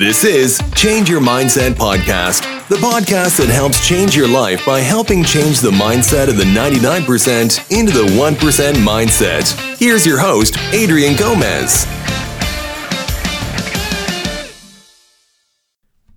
This 0.00 0.24
is 0.24 0.62
Change 0.74 1.10
Your 1.10 1.20
Mindset 1.20 1.72
Podcast, 1.72 2.68
the 2.68 2.76
podcast 2.76 3.36
that 3.36 3.50
helps 3.52 3.86
change 3.86 4.16
your 4.16 4.26
life 4.26 4.64
by 4.64 4.80
helping 4.80 5.22
change 5.22 5.60
the 5.60 5.72
mindset 5.72 6.30
of 6.30 6.38
the 6.38 6.44
99% 6.44 7.70
into 7.70 7.92
the 7.92 8.06
1% 8.06 8.72
mindset. 8.76 9.76
Here's 9.78 10.06
your 10.06 10.18
host, 10.18 10.56
Adrian 10.72 11.16
Gomez. 11.16 11.84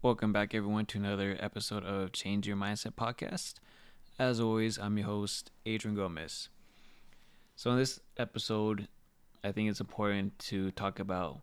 Welcome 0.02 0.32
back, 0.32 0.56
everyone, 0.56 0.86
to 0.86 0.98
another 0.98 1.36
episode 1.42 1.84
of 1.84 2.14
Change 2.14 2.48
Your 2.48 2.56
Mindset 2.56 2.94
Podcast. 2.94 3.56
As 4.18 4.40
always, 4.40 4.80
I'm 4.80 4.98
your 4.98 5.08
host, 5.08 5.52
Adrian 5.66 5.98
Gomez. 5.98 6.48
So, 7.58 7.72
in 7.72 7.80
this 7.80 8.00
episode, 8.16 8.88
I 9.44 9.52
think 9.52 9.70
it's 9.70 9.82
important 9.82 10.40
to 10.40 10.72
talk 10.72 11.00
about 11.00 11.42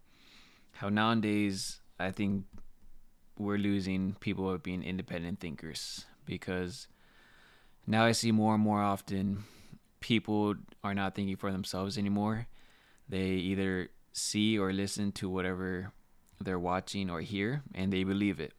how 0.72 0.88
nowadays 0.88 1.79
I 2.00 2.10
think 2.10 2.44
we're 3.38 3.58
losing 3.58 4.16
people 4.20 4.50
of 4.50 4.62
being 4.62 4.82
independent 4.82 5.40
thinkers 5.40 6.06
because 6.24 6.88
now 7.86 8.04
I 8.04 8.12
see 8.12 8.32
more 8.32 8.54
and 8.54 8.62
more 8.62 8.82
often 8.82 9.44
people 10.00 10.54
are 10.82 10.94
not 10.94 11.14
thinking 11.14 11.36
for 11.36 11.52
themselves 11.52 11.98
anymore. 11.98 12.46
They 13.08 13.30
either 13.30 13.90
see 14.12 14.58
or 14.58 14.72
listen 14.72 15.12
to 15.12 15.28
whatever 15.28 15.92
they're 16.40 16.58
watching 16.58 17.10
or 17.10 17.20
hear 17.20 17.62
and 17.74 17.92
they 17.92 18.04
believe 18.04 18.40
it. 18.40 18.52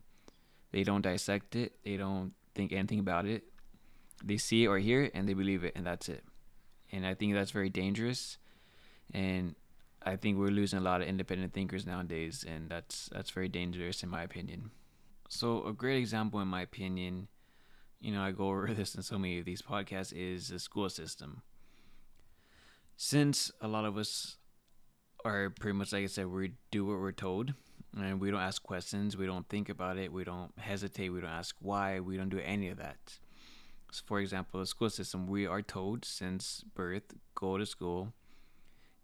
They 0.71 0.83
don't 0.83 1.01
dissect 1.01 1.55
it, 1.55 1.73
they 1.83 1.97
don't 1.97 2.33
think 2.55 2.71
anything 2.71 2.99
about 2.99 3.25
it. 3.25 3.43
They 4.23 4.37
see 4.37 4.67
or 4.67 4.77
hear 4.77 5.03
it 5.03 5.11
and 5.15 5.27
they 5.27 5.33
believe 5.33 5.63
it 5.63 5.73
and 5.75 5.85
that's 5.85 6.09
it. 6.09 6.23
And 6.91 7.05
I 7.05 7.13
think 7.13 7.33
that's 7.33 7.51
very 7.51 7.69
dangerous 7.69 8.37
and 9.13 9.55
I 10.03 10.15
think 10.15 10.37
we're 10.37 10.47
losing 10.47 10.79
a 10.79 10.81
lot 10.81 11.01
of 11.01 11.07
independent 11.07 11.53
thinkers 11.53 11.85
nowadays, 11.85 12.43
and 12.47 12.69
that's 12.69 13.09
that's 13.11 13.29
very 13.29 13.47
dangerous 13.47 14.01
in 14.01 14.09
my 14.09 14.23
opinion. 14.23 14.71
So 15.29 15.65
a 15.65 15.73
great 15.73 15.97
example, 15.97 16.39
in 16.39 16.47
my 16.47 16.61
opinion, 16.61 17.27
you 17.99 18.11
know, 18.11 18.21
I 18.21 18.31
go 18.31 18.47
over 18.49 18.73
this 18.73 18.95
in 18.95 19.03
so 19.03 19.19
many 19.19 19.37
of 19.39 19.45
these 19.45 19.61
podcasts, 19.61 20.13
is 20.15 20.49
the 20.49 20.59
school 20.59 20.89
system. 20.89 21.43
Since 22.97 23.51
a 23.61 23.67
lot 23.67 23.85
of 23.85 23.97
us 23.97 24.37
are 25.23 25.51
pretty 25.51 25.77
much 25.77 25.93
like 25.93 26.03
I 26.03 26.07
said, 26.07 26.27
we 26.27 26.53
do 26.71 26.85
what 26.85 26.99
we're 26.99 27.11
told, 27.11 27.53
and 27.95 28.19
we 28.19 28.31
don't 28.31 28.41
ask 28.41 28.63
questions, 28.63 29.17
we 29.17 29.27
don't 29.27 29.47
think 29.49 29.69
about 29.69 29.97
it, 29.97 30.11
we 30.11 30.23
don't 30.23 30.51
hesitate, 30.57 31.09
we 31.09 31.21
don't 31.21 31.29
ask 31.29 31.55
why, 31.59 31.99
we 31.99 32.17
don't 32.17 32.29
do 32.29 32.39
any 32.39 32.69
of 32.69 32.77
that. 32.77 33.19
So 33.91 34.03
for 34.05 34.19
example, 34.19 34.59
the 34.59 34.65
school 34.65 34.89
system, 34.89 35.27
we 35.27 35.45
are 35.45 35.61
told 35.61 36.05
since 36.05 36.63
birth, 36.73 37.13
go 37.35 37.57
to 37.57 37.65
school 37.65 38.13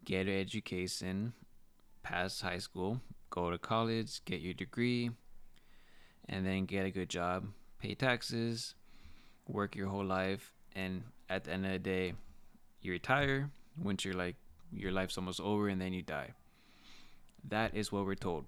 get 0.07 0.25
an 0.25 0.39
education, 0.39 1.33
pass 2.01 2.39
high 2.39 2.59
school, 2.59 3.01
go 3.29 3.51
to 3.51 3.57
college, 3.57 4.23
get 4.23 4.39
your 4.39 4.53
degree, 4.53 5.11
and 6.29 6.45
then 6.45 6.65
get 6.65 6.85
a 6.85 6.89
good 6.89 7.09
job, 7.09 7.43
pay 7.77 7.93
taxes, 7.93 8.73
work 9.49 9.75
your 9.75 9.89
whole 9.89 10.05
life, 10.05 10.53
and 10.73 11.03
at 11.29 11.43
the 11.43 11.51
end 11.51 11.65
of 11.65 11.73
the 11.73 11.79
day, 11.79 12.13
you 12.81 12.93
retire 12.93 13.49
once 13.83 14.05
you're 14.05 14.13
like 14.13 14.37
your 14.71 14.93
life's 14.93 15.17
almost 15.17 15.41
over 15.41 15.67
and 15.67 15.81
then 15.81 15.91
you 15.91 16.01
die. 16.01 16.31
That 17.49 17.75
is 17.75 17.91
what 17.91 18.05
we're 18.05 18.15
told. 18.15 18.45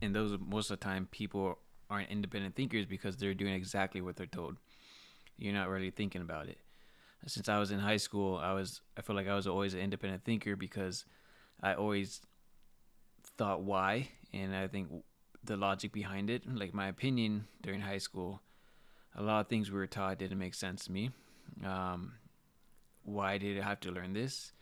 And 0.00 0.14
those 0.14 0.38
most 0.40 0.70
of 0.70 0.80
the 0.80 0.84
time 0.84 1.08
people 1.10 1.58
aren't 1.90 2.10
independent 2.10 2.54
thinkers 2.54 2.86
because 2.86 3.18
they're 3.18 3.34
doing 3.34 3.52
exactly 3.52 4.00
what 4.00 4.16
they're 4.16 4.24
told. 4.24 4.56
You're 5.36 5.52
not 5.52 5.68
really 5.68 5.90
thinking 5.90 6.22
about 6.22 6.48
it 6.48 6.56
since 7.26 7.48
I 7.48 7.58
was 7.58 7.70
in 7.70 7.78
high 7.78 7.96
school, 7.96 8.38
I 8.38 8.52
was 8.52 8.80
I 8.96 9.02
feel 9.02 9.16
like 9.16 9.28
I 9.28 9.34
was 9.34 9.46
always 9.46 9.74
an 9.74 9.80
independent 9.80 10.24
thinker 10.24 10.56
because 10.56 11.04
I 11.62 11.74
always 11.74 12.20
thought 13.36 13.62
why, 13.62 14.08
and 14.32 14.54
I 14.54 14.68
think 14.68 14.88
the 15.42 15.56
logic 15.56 15.92
behind 15.92 16.30
it, 16.30 16.42
like 16.46 16.74
my 16.74 16.88
opinion 16.88 17.46
during 17.62 17.80
high 17.80 17.98
school, 17.98 18.42
a 19.14 19.22
lot 19.22 19.40
of 19.40 19.48
things 19.48 19.70
we 19.70 19.78
were 19.78 19.86
taught 19.86 20.18
didn't 20.18 20.38
make 20.38 20.54
sense 20.54 20.84
to 20.86 20.92
me. 20.92 21.10
Um, 21.64 22.12
why 23.02 23.38
did 23.38 23.58
I 23.58 23.62
have 23.62 23.80
to 23.80 23.90
learn 23.90 24.12
this? 24.12 24.52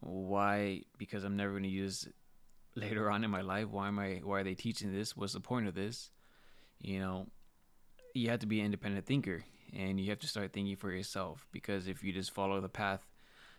Why? 0.00 0.82
Because 0.98 1.24
I'm 1.24 1.36
never 1.36 1.52
going 1.52 1.62
to 1.62 1.68
use 1.68 2.08
later 2.74 3.10
on 3.10 3.22
in 3.24 3.30
my 3.30 3.42
life. 3.42 3.68
Why 3.68 3.88
am 3.88 3.98
I? 3.98 4.20
Why 4.24 4.40
are 4.40 4.44
they 4.44 4.54
teaching 4.54 4.92
this? 4.92 5.16
What's 5.16 5.34
the 5.34 5.40
point 5.40 5.68
of 5.68 5.74
this? 5.74 6.10
You 6.80 6.98
know, 6.98 7.28
you 8.14 8.30
have 8.30 8.40
to 8.40 8.46
be 8.46 8.60
an 8.60 8.66
independent 8.66 9.06
thinker 9.06 9.44
and 9.76 10.00
you 10.00 10.10
have 10.10 10.18
to 10.18 10.26
start 10.26 10.52
thinking 10.52 10.76
for 10.76 10.90
yourself 10.90 11.46
because 11.52 11.88
if 11.88 12.02
you 12.02 12.12
just 12.12 12.32
follow 12.32 12.60
the 12.60 12.68
path 12.68 13.06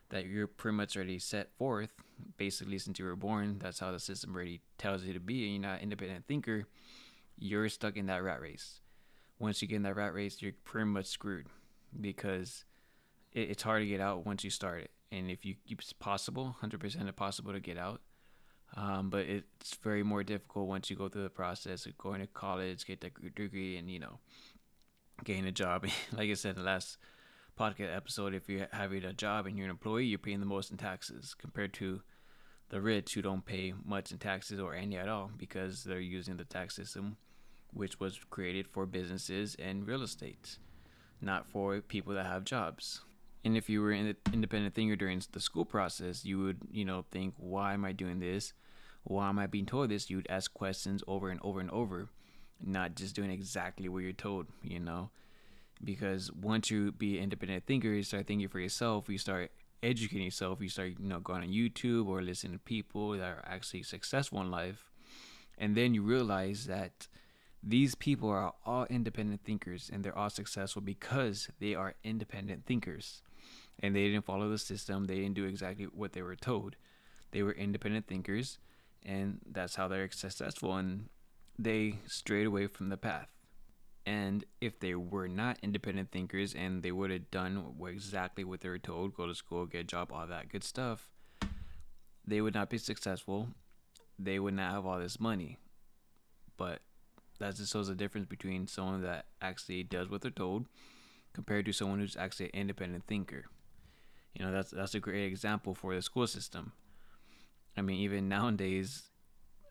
that 0.10 0.26
you're 0.26 0.48
pretty 0.48 0.78
much 0.78 0.96
already 0.96 1.18
set 1.18 1.52
forth 1.58 1.92
basically 2.38 2.78
since 2.78 3.00
you 3.00 3.06
were 3.06 3.16
born 3.16 3.58
that's 3.60 3.80
how 3.80 3.92
the 3.92 4.00
system 4.00 4.36
already 4.36 4.62
tells 4.78 5.04
you 5.04 5.14
to 5.14 5.20
be 5.20 5.44
and 5.46 5.54
you're 5.54 5.72
not 5.72 5.82
independent 5.82 6.26
thinker 6.28 6.68
you're 7.38 7.70
stuck 7.70 7.98
in 7.98 8.06
that 8.08 8.24
rat 8.24 8.42
race. 8.42 8.80
Once 9.40 9.62
you 9.62 9.68
get 9.68 9.78
in 9.78 9.84
that 9.84 9.96
rat 9.96 10.14
race 10.14 10.42
you're 10.42 10.54
pretty 10.64 10.86
much 10.86 11.08
screwed 11.08 11.48
because 12.00 12.66
it, 13.32 13.50
it's 13.50 13.64
hard 13.64 13.82
to 13.82 13.88
get 13.88 14.02
out 14.02 14.26
once 14.26 14.44
you 14.44 14.50
start 14.50 14.82
it. 14.82 14.92
And 15.12 15.30
if 15.30 15.46
you 15.46 15.56
it's 15.70 15.94
possible 15.94 16.56
100% 16.62 17.16
possible 17.16 17.54
to 17.54 17.60
get 17.60 17.78
out 17.78 18.02
um, 18.76 19.12
but 19.12 19.28
it's 19.28 19.76
very 19.84 20.02
more 20.02 20.24
difficult 20.24 20.68
once 20.68 20.90
you 20.90 20.96
go 20.96 21.08
through 21.08 21.22
the 21.22 21.30
process 21.30 21.86
of 21.86 21.96
going 22.00 22.22
to 22.22 22.28
college 22.28 22.86
get 22.88 23.02
the 23.02 23.12
degree 23.36 23.78
and 23.78 23.92
you 23.92 24.00
know 24.00 24.18
getting 25.24 25.46
a 25.46 25.52
job. 25.52 25.86
like 26.12 26.30
I 26.30 26.34
said 26.34 26.56
in 26.56 26.64
the 26.64 26.68
last 26.68 26.98
podcast 27.60 27.96
episode, 27.96 28.34
if 28.34 28.50
you're 28.50 28.68
having 28.72 29.04
a 29.04 29.14
job 29.14 29.46
and 29.46 29.58
you're 29.58 29.66
an 29.66 29.72
employee, 29.72 30.06
you're 30.06 30.20
paying 30.20 30.40
the 30.40 30.46
most 30.46 30.72
in 30.72 30.78
taxes 30.78 31.36
compared 31.38 31.74
to 31.76 32.02
the 32.70 32.82
rich 32.82 33.14
who 33.14 33.22
don't 33.22 33.46
pay 33.46 33.74
much 33.86 34.12
in 34.12 34.18
taxes 34.18 34.60
or 34.60 34.74
any 34.74 34.98
at 34.98 35.10
all 35.10 35.30
because 35.38 35.84
they're 35.84 36.00
using 36.00 36.38
the 36.38 36.46
tax 36.46 36.76
system 36.76 37.18
which 37.74 38.00
was 38.00 38.20
created 38.30 38.68
for 38.68 38.86
businesses 38.86 39.56
and 39.56 39.88
real 39.88 40.04
estate, 40.04 40.58
not 41.22 41.48
for 41.48 41.82
people 41.82 42.14
that 42.14 42.26
have 42.26 42.46
jobs. 42.46 43.02
And 43.44 43.58
if 43.58 43.70
you 43.70 43.82
were 43.82 43.92
an 43.92 44.16
independent 44.32 44.74
thinker 44.74 44.96
during 44.96 45.22
the 45.32 45.40
school 45.40 45.66
process, 45.66 46.24
you 46.24 46.40
would, 46.40 46.60
you 46.72 46.86
know, 46.86 47.06
think, 47.12 47.34
why 47.38 47.74
am 47.74 47.84
I 47.84 47.92
doing 47.92 48.20
this? 48.20 48.54
Why 49.04 49.28
am 49.28 49.40
I 49.40 49.48
being 49.48 49.66
told 49.66 49.90
this? 49.90 50.10
You'd 50.10 50.28
ask 50.30 50.54
questions 50.54 51.04
over 51.08 51.30
and 51.30 51.40
over 51.44 51.60
and 51.60 51.70
over 51.72 52.10
not 52.62 52.96
just 52.96 53.16
doing 53.16 53.32
exactly 53.32 53.88
what 53.90 54.04
you're 54.04 54.14
told, 54.14 54.48
you 54.62 54.80
know. 54.80 55.10
Because 55.84 56.32
once 56.32 56.72
you 56.72 56.92
be 56.92 57.20
independent 57.20 57.66
thinker, 57.66 57.90
you 57.90 58.04
start 58.04 58.28
thinking 58.28 58.48
for 58.48 58.60
yourself, 58.60 59.10
you 59.10 59.18
start 59.18 59.52
educating 59.82 60.24
yourself, 60.24 60.62
you 60.62 60.70
start, 60.70 60.94
you 61.00 61.08
know, 61.08 61.20
going 61.20 61.44
on 61.44 61.50
YouTube 61.50 62.08
or 62.08 62.22
listening 62.22 62.54
to 62.54 62.60
people 62.60 63.12
that 63.12 63.22
are 63.24 63.44
actually 63.46 63.84
successful 63.84 64.40
in 64.42 64.50
life. 64.50 64.92
And 65.58 65.76
then 65.76 65.94
you 65.94 66.02
realize 66.02 66.66
that 66.68 67.08
these 67.62 67.96
people 67.96 68.30
are 68.30 68.54
all 68.66 68.86
independent 68.90 69.44
thinkers 69.44 69.90
and 69.92 70.04
they're 70.04 70.18
all 70.18 70.30
successful 70.30 70.82
because 70.82 71.50
they 71.60 71.76
are 71.76 71.96
independent 72.04 72.66
thinkers. 72.66 73.22
And 73.80 73.96
they 73.96 74.08
didn't 74.08 74.26
follow 74.26 74.50
the 74.50 74.58
system, 74.58 75.06
they 75.06 75.16
didn't 75.16 75.34
do 75.36 75.46
exactly 75.46 75.86
what 75.86 76.14
they 76.14 76.22
were 76.22 76.36
told. 76.36 76.76
They 77.32 77.44
were 77.44 77.52
independent 77.52 78.08
thinkers 78.08 78.58
and 79.06 79.40
that's 79.50 79.76
how 79.76 79.88
they're 79.88 80.10
successful 80.12 80.76
and 80.76 81.10
they 81.58 82.00
strayed 82.08 82.48
away 82.48 82.68
from 82.68 82.90
the 82.90 82.98
path. 82.98 83.28
And 84.06 84.44
if 84.60 84.80
they 84.80 84.96
were 84.96 85.30
not 85.30 85.60
independent 85.64 86.12
thinkers 86.12 86.54
and 86.54 86.84
they 86.84 86.92
would 86.92 87.10
have 87.10 87.32
done 87.32 87.76
exactly 87.88 88.44
what 88.44 88.60
they 88.60 88.70
were 88.70 88.80
told 88.80 89.16
go 89.16 89.28
to 89.28 89.36
school, 89.36 89.66
get 89.66 89.82
a 89.82 89.84
job, 89.86 90.12
all 90.12 90.28
that 90.28 90.50
good 90.50 90.64
stuff 90.64 91.10
they 92.26 92.42
would 92.42 92.54
not 92.54 92.70
be 92.70 92.78
successful. 92.78 93.50
They 94.18 94.40
would 94.40 94.54
not 94.54 94.72
have 94.72 94.86
all 94.86 95.00
this 95.00 95.20
money. 95.20 95.58
But 96.58 96.80
that 97.40 97.56
just 97.56 97.74
shows 97.74 97.88
the 97.88 97.96
difference 97.96 98.28
between 98.28 98.68
someone 98.68 99.02
that 99.02 99.26
actually 99.42 99.84
does 99.84 100.10
what 100.10 100.22
they're 100.22 100.32
told 100.32 100.68
compared 101.34 101.66
to 101.66 101.74
someone 101.74 102.00
who's 102.00 102.16
actually 102.16 102.46
an 102.48 102.62
independent 102.62 103.06
thinker. 103.08 103.46
You 104.34 104.46
know, 104.46 104.52
that's 104.52 104.72
that's 104.72 104.96
a 104.96 105.00
great 105.00 105.26
example 105.26 105.76
for 105.76 105.94
the 105.94 106.02
school 106.02 106.28
system. 106.28 106.72
I 107.76 107.82
mean, 107.82 108.00
even 108.00 108.30
nowadays, 108.30 109.04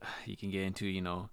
you 0.26 0.36
can 0.36 0.50
get 0.50 0.62
into, 0.62 0.86
you 0.86 1.00
know, 1.00 1.30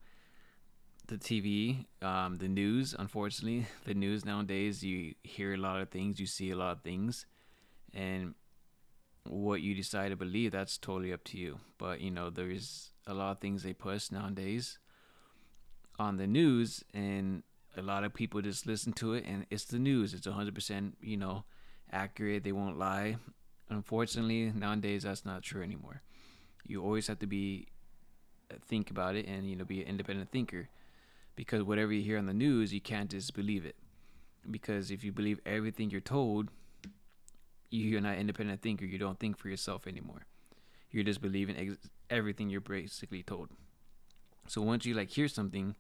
the 1.10 1.18
TV, 1.18 1.86
um, 2.02 2.38
the 2.38 2.48
news. 2.48 2.96
Unfortunately, 2.98 3.66
the 3.86 3.94
news 3.94 4.24
nowadays, 4.24 4.84
you 4.84 5.16
hear 5.24 5.54
a 5.54 5.58
lot 5.58 5.82
of 5.82 5.90
things, 5.90 6.20
you 6.20 6.26
see 6.26 6.52
a 6.52 6.56
lot 6.56 6.72
of 6.72 6.82
things, 6.82 7.26
and 7.94 8.36
what 9.26 9.62
you 9.62 9.76
decide 9.76 10.10
to 10.10 10.16
believe, 10.16 10.52
that's 10.52 10.78
totally 10.78 11.12
up 11.12 11.24
to 11.26 11.38
you. 11.38 11.60
But 11.78 12.00
you 12.02 12.12
know, 12.12 12.30
there's 12.30 12.92
a 13.06 13.14
lot 13.14 13.32
of 13.32 13.40
things 13.40 13.64
they 13.64 13.74
push 13.74 14.12
nowadays 14.12 14.78
on 15.98 16.18
the 16.18 16.28
news, 16.28 16.84
and 16.94 17.44
a 17.76 17.82
lot 17.82 18.04
of 18.04 18.14
people 18.14 18.42
just 18.42 18.66
listen 18.66 18.94
to 18.94 19.14
it, 19.14 19.26
and 19.28 19.46
it's 19.50 19.66
the 19.66 19.80
news. 19.80 20.14
It's 20.14 20.28
100%, 20.28 20.94
you 21.02 21.18
know, 21.18 21.44
accurate. 21.92 22.44
They 22.44 22.52
won't 22.52 22.78
lie. 22.78 23.18
Unfortunately, 23.70 24.52
nowadays, 24.56 25.04
that's 25.04 25.26
not 25.26 25.44
true 25.44 25.64
anymore. 25.64 26.02
You 26.66 26.84
always 26.84 27.08
have 27.08 27.20
to 27.20 27.28
be 27.28 27.68
think 28.68 28.90
about 28.90 29.16
it 29.16 29.28
and 29.28 29.48
you 29.48 29.56
know 29.56 29.64
be 29.64 29.80
an 29.82 29.88
independent 29.88 30.32
thinker 30.32 30.70
because 31.40 31.64
whatever 31.64 31.94
you 31.94 32.02
hear 32.02 32.18
on 32.18 32.26
the 32.26 32.34
news, 32.34 32.74
you 32.74 32.82
can't 32.82 33.10
just 33.10 33.34
believe 33.34 33.66
it. 33.66 33.78
Because 34.52 34.92
if 34.92 35.06
you 35.06 35.14
believe 35.14 35.40
everything 35.46 35.90
you're 35.90 36.02
told, 36.02 36.50
you're 37.70 38.02
not 38.02 38.18
independent 38.18 38.62
thinker. 38.62 38.84
You 38.84 38.98
don't 38.98 39.18
think 39.18 39.38
for 39.38 39.48
yourself 39.48 39.88
anymore. 39.88 40.26
You're 40.92 41.06
just 41.06 41.22
believing 41.22 41.56
ex- 41.56 41.90
everything 42.10 42.50
you're 42.50 42.60
basically 42.60 43.24
told. 43.24 43.52
So 44.48 44.62
once 44.62 44.86
you 44.86 44.94
like 44.94 45.12
hear 45.12 45.30
something, 45.30 45.78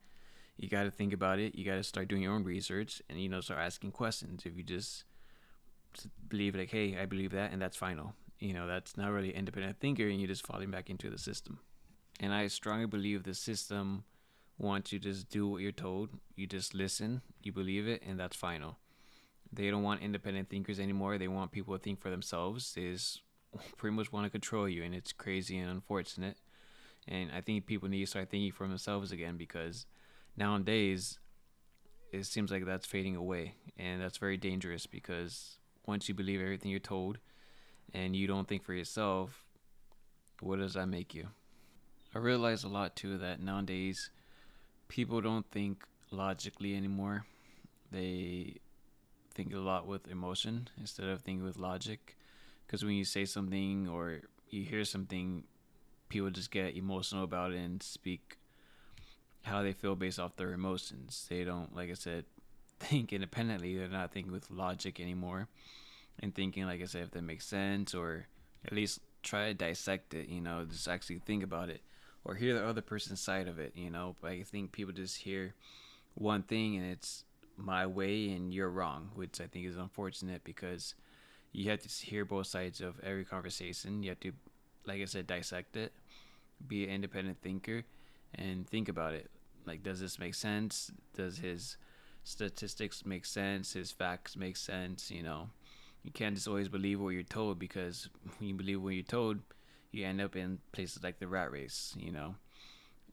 you 0.55 0.69
got 0.69 0.83
to 0.83 0.91
think 0.91 1.11
about 1.11 1.39
it. 1.39 1.55
You 1.55 1.65
got 1.65 1.75
to 1.75 1.83
start 1.83 2.07
doing 2.07 2.21
your 2.21 2.35
own 2.35 2.45
research 2.45 3.01
and 3.09 3.19
you 3.19 3.27
know 3.27 3.41
start 3.41 3.59
asking 3.59 3.91
questions. 3.91 4.43
If 4.45 4.55
you 4.55 4.63
just 4.63 5.03
believe 6.29 6.55
like, 6.55 6.71
hey, 6.71 6.97
I 6.97 7.05
believe 7.05 7.31
that, 7.31 7.51
and 7.51 7.61
that's 7.61 7.75
final. 7.75 8.13
You 8.39 8.53
know, 8.53 8.65
that's 8.65 8.95
not 8.95 9.11
really 9.11 9.35
independent 9.35 9.81
thinker, 9.81 10.07
and 10.07 10.21
you're 10.21 10.29
just 10.29 10.47
falling 10.47 10.71
back 10.71 10.89
into 10.89 11.09
the 11.09 11.17
system. 11.17 11.59
And 12.21 12.33
I 12.33 12.47
strongly 12.47 12.85
believe 12.85 13.23
the 13.23 13.33
system 13.33 14.05
wants 14.59 14.91
you 14.91 14.99
to 14.99 15.09
just 15.09 15.29
do 15.29 15.47
what 15.47 15.61
you're 15.61 15.71
told. 15.71 16.09
You 16.35 16.45
just 16.45 16.75
listen, 16.75 17.21
you 17.41 17.51
believe 17.51 17.87
it, 17.87 18.03
and 18.05 18.19
that's 18.19 18.35
final. 18.35 18.77
They 19.51 19.71
don't 19.71 19.81
want 19.81 20.03
independent 20.03 20.49
thinkers 20.49 20.79
anymore. 20.79 21.17
They 21.17 21.27
want 21.27 21.51
people 21.51 21.75
to 21.75 21.81
think 21.81 21.99
for 21.99 22.11
themselves. 22.11 22.73
They 22.73 22.91
just 22.91 23.21
pretty 23.77 23.95
much 23.95 24.11
want 24.11 24.25
to 24.25 24.29
control 24.29 24.69
you, 24.69 24.83
and 24.83 24.93
it's 24.93 25.13
crazy 25.13 25.57
and 25.57 25.71
unfortunate. 25.71 26.37
And 27.07 27.31
I 27.31 27.41
think 27.41 27.65
people 27.65 27.89
need 27.89 28.01
to 28.01 28.07
start 28.07 28.29
thinking 28.29 28.51
for 28.51 28.67
themselves 28.67 29.11
again 29.11 29.37
because 29.37 29.87
nowadays 30.37 31.17
it 32.11 32.25
seems 32.25 32.51
like 32.51 32.65
that's 32.65 32.85
fading 32.85 33.15
away, 33.15 33.55
and 33.77 34.01
that's 34.01 34.17
very 34.17 34.37
dangerous 34.37 34.85
because 34.85 35.57
once 35.87 36.07
you 36.07 36.13
believe 36.13 36.41
everything 36.41 36.69
you're 36.69 36.79
told 36.79 37.17
and 37.93 38.15
you 38.15 38.27
don't 38.27 38.47
think 38.47 38.63
for 38.63 38.73
yourself, 38.73 39.45
what 40.41 40.59
does 40.59 40.73
that 40.73 40.87
make 40.87 41.15
you? 41.15 41.29
I 42.13 42.19
realize 42.19 42.63
a 42.63 42.69
lot 42.69 42.95
too 42.95 43.17
that 43.19 43.41
nowadays 43.41 44.11
people 44.89 45.21
don't 45.21 45.49
think 45.51 45.85
logically 46.11 46.75
anymore. 46.75 47.25
They 47.91 48.57
think 49.33 49.53
a 49.53 49.59
lot 49.59 49.87
with 49.87 50.09
emotion 50.09 50.67
instead 50.77 51.07
of 51.07 51.21
thinking 51.21 51.45
with 51.45 51.57
logic. 51.57 52.17
Because 52.65 52.83
when 52.83 52.95
you 52.95 53.05
say 53.05 53.23
something 53.23 53.87
or 53.87 54.21
you 54.49 54.63
hear 54.63 54.83
something, 54.83 55.43
people 56.09 56.29
just 56.29 56.51
get 56.51 56.75
emotional 56.75 57.23
about 57.23 57.53
it 57.53 57.59
and 57.59 57.81
speak 57.81 58.37
how 59.43 59.63
they 59.63 59.71
feel 59.71 59.95
based 59.95 60.19
off 60.19 60.35
their 60.35 60.51
emotions. 60.51 61.25
They 61.29 61.43
don't, 61.43 61.73
like 61.73 61.89
I 61.89 61.93
said, 61.93 62.25
think 62.79 63.13
independently. 63.13 63.77
They're 63.77 63.87
not 63.87 64.11
thinking 64.11 64.33
with 64.33 64.51
logic 64.51 64.99
anymore 64.99 65.47
and 66.19 66.35
thinking, 66.35 66.65
like 66.65 66.81
I 66.81 66.85
said, 66.85 67.03
if 67.03 67.11
that 67.11 67.23
makes 67.23 67.45
sense 67.45 67.93
or 67.93 68.27
at 68.65 68.73
least 68.73 68.99
try 69.23 69.47
to 69.47 69.53
dissect 69.53 70.13
it, 70.13 70.29
you 70.29 70.41
know, 70.41 70.65
just 70.65 70.87
actually 70.87 71.19
think 71.19 71.43
about 71.43 71.69
it 71.69 71.81
or 72.29 72.35
hear 72.35 72.53
the 72.53 72.63
other 72.63 72.81
person's 72.81 73.19
side 73.19 73.47
of 73.47 73.57
it, 73.57 73.71
you 73.75 73.89
know. 73.89 74.15
But 74.21 74.31
I 74.31 74.43
think 74.43 74.71
people 74.71 74.93
just 74.93 75.17
hear 75.17 75.55
one 76.13 76.43
thing 76.43 76.77
and 76.77 76.85
it's 76.85 77.23
my 77.57 77.87
way 77.87 78.29
and 78.29 78.53
you're 78.53 78.69
wrong, 78.69 79.09
which 79.15 79.41
I 79.41 79.47
think 79.47 79.65
is 79.65 79.77
unfortunate 79.77 80.43
because 80.43 80.93
you 81.51 81.71
have 81.71 81.81
to 81.81 81.89
hear 81.89 82.25
both 82.25 82.45
sides 82.45 82.81
of 82.81 82.99
every 83.03 83.25
conversation. 83.25 84.03
You 84.03 84.09
have 84.09 84.19
to, 84.19 84.31
like 84.85 85.01
I 85.01 85.05
said, 85.05 85.25
dissect 85.25 85.75
it, 85.75 85.91
be 86.67 86.83
an 86.83 86.91
independent 86.91 87.41
thinker, 87.41 87.83
and 88.35 88.69
think 88.69 88.89
about 88.89 89.15
it. 89.15 89.31
Like, 89.65 89.81
does 89.81 89.99
this 89.99 90.19
make 90.19 90.35
sense? 90.35 90.91
Does 91.15 91.39
his 91.39 91.77
statistics 92.23 93.07
make 93.07 93.25
sense? 93.25 93.73
His 93.73 93.91
facts 93.91 94.37
make 94.37 94.55
sense? 94.55 95.09
You 95.09 95.23
know, 95.23 95.49
you 96.03 96.11
can't 96.11 96.35
just 96.35 96.47
always 96.47 96.69
believe 96.69 97.01
what 97.01 97.09
you're 97.09 97.23
told 97.23 97.57
because 97.57 98.07
when 98.37 98.49
you 98.49 98.53
believe 98.53 98.83
what 98.83 98.93
you're 98.93 99.03
told, 99.03 99.39
you 99.91 100.05
end 100.05 100.21
up 100.21 100.35
in 100.35 100.59
places 100.71 101.03
like 101.03 101.19
the 101.19 101.27
rat 101.27 101.51
race, 101.51 101.95
you 101.97 102.11
know, 102.11 102.35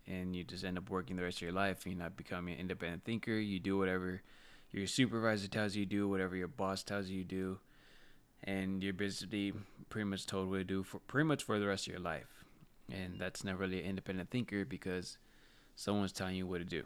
and 0.06 0.36
you 0.36 0.44
just 0.44 0.64
end 0.64 0.78
up 0.78 0.90
working 0.90 1.16
the 1.16 1.22
rest 1.22 1.38
of 1.38 1.42
your 1.42 1.52
life. 1.52 1.86
You're 1.86 1.96
not 1.96 2.16
becoming 2.16 2.54
an 2.54 2.60
independent 2.60 3.04
thinker. 3.04 3.32
You 3.32 3.58
do 3.58 3.78
whatever 3.78 4.22
your 4.70 4.86
supervisor 4.86 5.48
tells 5.48 5.74
you 5.74 5.84
to 5.84 5.90
do, 5.90 6.08
whatever 6.08 6.36
your 6.36 6.48
boss 6.48 6.82
tells 6.82 7.08
you 7.08 7.22
to 7.22 7.28
do, 7.28 7.58
and 8.44 8.82
you're 8.82 8.92
basically 8.92 9.52
pretty 9.88 10.04
much 10.04 10.26
told 10.26 10.50
what 10.50 10.58
to 10.58 10.64
do 10.64 10.82
for 10.82 10.98
pretty 11.00 11.26
much 11.26 11.42
for 11.42 11.58
the 11.58 11.66
rest 11.66 11.86
of 11.86 11.92
your 11.92 12.02
life. 12.02 12.44
And 12.92 13.18
that's 13.18 13.42
not 13.42 13.58
really 13.58 13.80
an 13.80 13.88
independent 13.88 14.30
thinker 14.30 14.64
because 14.64 15.18
someone's 15.74 16.12
telling 16.12 16.36
you 16.36 16.46
what 16.46 16.58
to 16.58 16.64
do. 16.64 16.84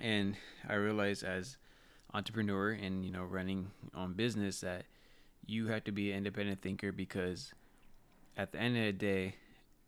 And 0.00 0.36
I 0.68 0.74
realize 0.74 1.22
as 1.22 1.58
entrepreneur 2.14 2.70
and 2.70 3.04
you 3.04 3.10
know 3.10 3.24
running 3.24 3.70
on 3.94 4.14
business 4.14 4.60
that 4.60 4.84
you 5.46 5.68
have 5.68 5.84
to 5.84 5.92
be 5.92 6.10
an 6.10 6.18
independent 6.18 6.60
thinker 6.62 6.92
because 6.92 7.52
at 8.36 8.52
the 8.52 8.58
end 8.58 8.76
of 8.76 8.84
the 8.84 8.92
day 8.92 9.34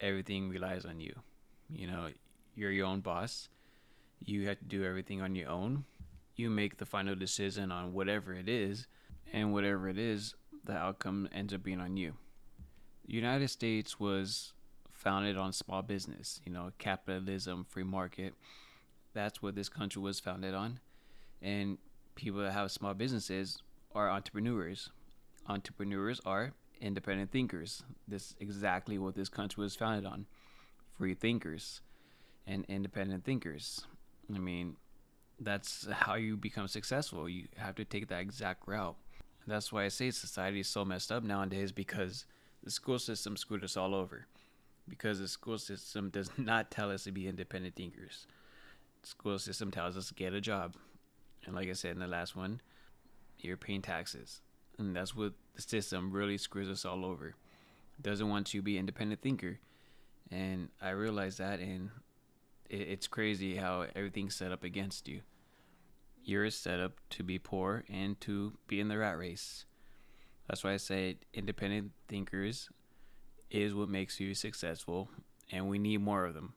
everything 0.00 0.49
relies 0.49 0.85
on 0.85 1.00
you. 1.00 1.15
You 1.71 1.87
know 1.87 2.09
you're 2.55 2.71
your 2.71 2.87
own 2.87 3.00
boss. 3.00 3.49
You 4.25 4.47
have 4.49 4.59
to 4.59 4.65
do 4.65 4.85
everything 4.85 5.21
on 5.23 5.35
your 5.35 5.49
own. 5.49 5.85
You 6.37 6.50
make 6.50 6.79
the 6.79 6.87
final 6.87 7.15
decision 7.15 7.73
on 7.73 7.93
whatever 7.93 8.33
it 8.33 8.49
is 8.49 8.87
and 9.33 9.53
whatever 9.53 9.89
it 9.89 9.99
is 9.99 10.35
the 10.65 10.75
outcome 10.75 11.29
ends 11.33 11.53
up 11.53 11.62
being 11.62 11.81
on 11.81 11.97
you. 11.97 12.15
The 13.06 13.15
united 13.15 13.49
states 13.49 13.99
was 13.99 14.53
founded 14.93 15.37
on 15.37 15.53
small 15.53 15.83
business 15.83 16.41
you 16.47 16.53
know 16.53 16.73
capitalism 16.79 17.65
free 17.69 17.85
market. 17.85 18.35
That's 19.15 19.43
what 19.43 19.55
this 19.55 19.69
country 19.69 20.00
was 20.00 20.21
founded 20.21 20.55
on. 20.55 20.81
And 21.43 21.79
people 22.15 22.41
that 22.41 22.53
have 22.53 22.71
small 22.71 22.94
businesses 22.94 23.59
are 23.94 24.11
entrepreneurs. 24.11 24.91
Entrepreneurs 25.49 26.21
are 26.25 26.53
independent 26.82 27.31
thinkers. 27.31 27.82
This 28.06 28.31
is 28.31 28.37
exactly 28.40 28.99
what 28.99 29.14
this 29.14 29.29
country 29.29 29.62
was 29.62 29.76
founded 29.76 30.05
on. 30.05 30.26
Free 30.99 31.14
thinkers 31.14 31.81
and 32.46 32.64
independent 32.69 33.25
thinkers. 33.25 33.87
I 34.34 34.38
mean, 34.38 34.76
that's 35.40 35.87
how 35.90 36.14
you 36.14 36.37
become 36.37 36.69
successful. 36.69 37.29
You 37.29 37.46
have 37.56 37.76
to 37.76 37.84
take 37.84 38.08
that 38.08 38.20
exact 38.20 38.67
route. 38.67 38.96
That's 39.46 39.73
why 39.73 39.84
I 39.84 39.88
say 39.88 40.11
society 40.11 40.61
is 40.61 40.69
so 40.69 40.84
messed 40.84 41.11
up 41.11 41.25
nowadays 41.25 41.73
because 41.73 42.26
the 42.62 42.70
school 42.70 42.99
system 42.99 43.37
screwed 43.37 43.64
us 43.64 43.76
all 43.76 43.94
over. 43.94 44.26
Because 44.88 45.19
the 45.19 45.29
school 45.29 45.58
system 45.58 46.11
does 46.11 46.31
not 46.37 46.70
tell 46.70 46.90
us 46.90 47.05
to 47.05 47.12
be 47.12 47.29
independent 47.29 47.76
thinkers. 47.76 48.26
The 49.02 49.08
school 49.08 49.38
system 49.38 49.70
tells 49.70 49.96
us 49.96 50.08
to 50.08 50.14
get 50.14 50.32
a 50.32 50.40
job, 50.40 50.76
and 51.44 51.55
like 51.56 51.69
I 51.69 51.73
said 51.73 51.93
in 51.93 51.99
the 51.99 52.06
last 52.06 52.37
one, 52.37 52.61
you're 53.38 53.56
paying 53.56 53.82
taxes. 53.82 54.40
And 54.87 54.96
that's 54.96 55.14
what 55.14 55.32
the 55.55 55.62
system 55.62 56.11
really 56.12 56.38
screws 56.38 56.69
us 56.69 56.84
all 56.84 57.05
over. 57.05 57.34
Doesn't 58.00 58.29
want 58.29 58.52
you 58.52 58.61
to 58.61 58.64
be 58.64 58.79
independent 58.79 59.20
thinker. 59.20 59.58
And 60.31 60.69
I 60.81 60.90
realized 60.90 61.38
that 61.38 61.61
and 61.61 61.90
it, 62.69 62.81
it's 62.81 63.06
crazy 63.06 63.56
how 63.56 63.87
everything's 63.94 64.34
set 64.34 64.52
up 64.52 64.64
against 64.64 65.08
you. 65.08 65.20
You're 66.25 66.50
set 66.50 66.81
up 66.81 66.93
to 67.11 67.23
be 67.23 67.38
poor 67.38 67.84
and 67.88 68.20
to 68.23 68.55
be 68.67 68.81
in 68.81 68.88
the 68.88 68.99
rat 68.99 69.19
race. 69.19 69.67
That's 70.49 70.64
why 70.64 70.73
I 70.73 70.76
say 70.79 71.19
independent 71.34 71.93
thinkers 72.08 72.69
is 73.50 73.75
what 73.75 73.88
makes 73.88 74.19
you 74.19 74.34
successful 74.34 75.11
and 75.50 75.69
we 75.69 75.79
need 75.79 76.00
more 76.00 76.25
of 76.25 76.34
them 76.34 76.55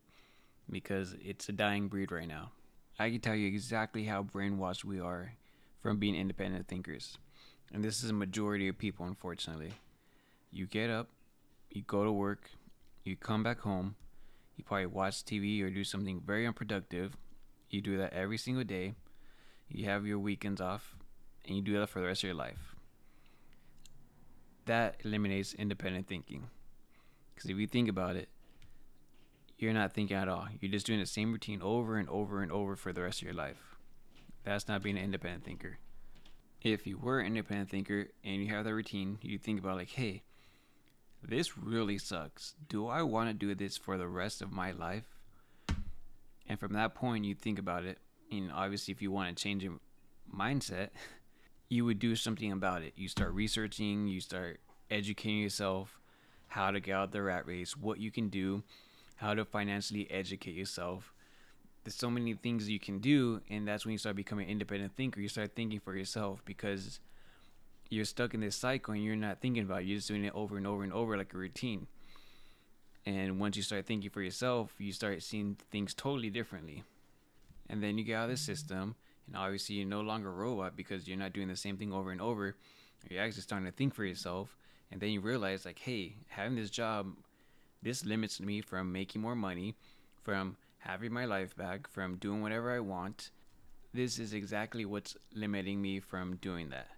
because 0.70 1.16
it's 1.22 1.50
a 1.50 1.52
dying 1.52 1.88
breed 1.88 2.12
right 2.12 2.28
now. 2.28 2.52
I 2.98 3.10
can 3.10 3.20
tell 3.20 3.36
you 3.36 3.48
exactly 3.48 4.06
how 4.06 4.24
brainwashed 4.24 4.86
we 4.86 5.00
are 5.00 5.34
from 5.82 5.98
being 5.98 6.16
independent 6.16 6.68
thinkers. 6.68 7.18
And 7.74 7.84
this 7.84 8.04
is 8.04 8.10
a 8.10 8.14
majority 8.14 8.68
of 8.68 8.78
people, 8.78 9.06
unfortunately. 9.06 9.74
You 10.52 10.66
get 10.66 10.90
up, 10.90 11.10
you 11.70 11.82
go 11.82 12.04
to 12.04 12.12
work, 12.12 12.52
you 13.04 13.16
come 13.16 13.44
back 13.44 13.60
home, 13.60 13.96
you 14.56 14.64
probably 14.64 14.86
watch 14.86 15.24
TV 15.24 15.62
or 15.62 15.70
do 15.70 15.84
something 15.84 16.22
very 16.26 16.48
unproductive. 16.48 17.18
You 17.70 17.82
do 17.82 17.98
that 17.98 18.14
every 18.14 18.38
single 18.38 18.64
day. 18.64 18.94
You 19.68 19.86
have 19.86 20.06
your 20.06 20.20
weekends 20.20 20.62
off, 20.62 20.96
and 21.46 21.56
you 21.56 21.62
do 21.62 21.78
that 21.80 21.90
for 21.90 22.00
the 22.00 22.08
rest 22.08 22.24
of 22.24 22.28
your 22.28 22.36
life. 22.36 22.76
That 24.66 24.96
eliminates 25.04 25.54
independent 25.54 26.08
thinking. 26.08 26.48
Because 27.34 27.50
if 27.50 27.58
you 27.58 27.68
think 27.68 27.90
about 27.90 28.16
it, 28.16 28.30
you're 29.58 29.74
not 29.74 29.94
thinking 29.94 30.18
at 30.18 30.30
all. 30.30 30.48
You're 30.60 30.72
just 30.72 30.86
doing 30.86 31.00
the 31.00 31.06
same 31.06 31.32
routine 31.32 31.62
over 31.62 31.98
and 31.98 32.10
over 32.10 32.42
and 32.42 32.52
over 32.52 32.76
for 32.76 32.94
the 32.94 33.02
rest 33.02 33.22
of 33.22 33.26
your 33.26 33.34
life. 33.34 33.78
That's 34.44 34.68
not 34.68 34.84
being 34.84 34.98
an 34.98 35.04
independent 35.04 35.44
thinker. 35.44 35.80
If 36.66 36.88
you 36.88 36.98
were 36.98 37.20
an 37.20 37.28
independent 37.28 37.70
thinker 37.70 38.08
and 38.24 38.42
you 38.42 38.48
have 38.48 38.66
that 38.66 38.74
routine, 38.74 39.20
you 39.22 39.38
think 39.38 39.60
about 39.60 39.78
like, 39.78 39.92
hey, 39.92 40.24
this 41.22 41.60
really 41.60 42.00
sucks. 42.00 42.56
Do 42.68 42.88
I 42.88 43.04
want 43.04 43.30
to 43.30 43.36
do 43.36 43.54
this 43.54 43.78
for 43.78 44.00
the 44.00 44.08
rest 44.08 44.42
of 44.42 44.52
my 44.52 44.72
life? 44.72 45.04
And 46.50 46.60
from 46.60 46.74
that 46.74 46.96
point, 46.96 47.24
you 47.24 47.36
think 47.36 47.60
about 47.60 47.86
it. 47.86 48.00
And 48.32 48.52
obviously, 48.52 48.92
if 48.92 49.00
you 49.00 49.12
want 49.12 49.38
to 49.38 49.44
change 49.44 49.64
your 49.64 49.74
mindset, 50.36 50.90
you 51.70 51.86
would 51.86 52.00
do 52.00 52.16
something 52.16 52.52
about 52.52 52.82
it. 52.82 52.94
You 52.96 53.10
start 53.10 53.34
researching, 53.34 54.08
you 54.08 54.20
start 54.20 54.60
educating 54.90 55.38
yourself 55.38 56.00
how 56.48 56.72
to 56.72 56.80
get 56.80 56.96
out 56.96 57.04
of 57.04 57.12
the 57.12 57.22
rat 57.22 57.46
race, 57.46 57.78
what 57.78 58.00
you 58.00 58.10
can 58.10 58.30
do, 58.30 58.64
how 59.18 59.36
to 59.36 59.46
financially 59.46 60.10
educate 60.10 60.56
yourself. 60.56 61.14
There's 61.86 61.96
so 61.96 62.10
many 62.10 62.34
things 62.34 62.68
you 62.68 62.80
can 62.80 62.98
do, 62.98 63.42
and 63.48 63.68
that's 63.68 63.86
when 63.86 63.92
you 63.92 64.00
start 64.00 64.16
becoming 64.16 64.46
an 64.46 64.52
independent 64.52 64.96
thinker. 64.96 65.22
You 65.22 65.30
start 65.30 65.56
thinking 65.56 65.80
for 65.80 65.96
yourself 65.96 66.42
because 66.44 67.00
you're 67.92 68.06
stuck 68.06 68.34
in 68.34 68.40
this 68.40 68.56
cycle 68.56 68.96
and 68.96 69.04
you're 69.04 69.16
not 69.16 69.40
thinking 69.40 69.62
about 69.62 69.84
it. 69.84 69.86
You're 69.86 69.98
just 69.98 70.08
doing 70.08 70.26
it 70.26 70.34
over 70.34 70.58
and 70.58 70.66
over 70.66 70.84
and 70.84 70.92
over 70.92 71.16
like 71.16 71.32
a 71.36 71.38
routine. 71.38 71.86
And 73.06 73.40
once 73.40 73.56
you 73.56 73.62
start 73.62 73.86
thinking 73.86 74.10
for 74.10 74.24
yourself, 74.24 74.74
you 74.80 74.92
start 74.92 75.22
seeing 75.22 75.58
things 75.72 75.94
totally 75.94 76.32
differently. 76.32 76.84
And 77.70 77.84
then 77.84 78.00
you 78.00 78.04
get 78.04 78.16
out 78.16 78.24
of 78.24 78.30
the 78.30 78.36
mm-hmm. 78.36 78.52
system, 78.52 78.96
and 79.28 79.36
obviously 79.36 79.76
you're 79.76 79.88
no 79.88 80.02
longer 80.02 80.30
a 80.30 80.34
robot 80.34 80.76
because 80.76 81.08
you're 81.08 81.20
not 81.20 81.34
doing 81.34 81.50
the 81.50 81.56
same 81.56 81.78
thing 81.78 81.94
over 81.94 82.12
and 82.12 82.20
over. 82.20 82.56
You're 83.08 83.22
actually 83.22 83.44
starting 83.44 83.68
to 83.68 83.72
think 83.72 83.94
for 83.94 84.04
yourself, 84.04 84.58
and 84.92 85.00
then 85.00 85.10
you 85.10 85.22
realize, 85.22 85.66
like, 85.66 85.78
hey, 85.78 86.16
having 86.30 86.56
this 86.56 86.72
job 86.72 87.14
this 87.84 88.04
limits 88.04 88.40
me 88.40 88.62
from 88.62 88.92
making 88.92 89.22
more 89.22 89.36
money, 89.36 89.76
from 90.24 90.58
having 90.86 91.12
my 91.12 91.26
life 91.26 91.56
back, 91.56 91.90
from 91.90 92.18
doing 92.18 92.42
whatever 92.42 92.72
I 92.72 92.80
want, 92.80 93.32
this 93.94 94.20
is 94.20 94.34
exactly 94.34 94.86
what's 94.86 95.18
limiting 95.34 95.82
me 95.82 96.00
from 96.00 96.36
doing 96.38 96.70
that. 96.70 96.90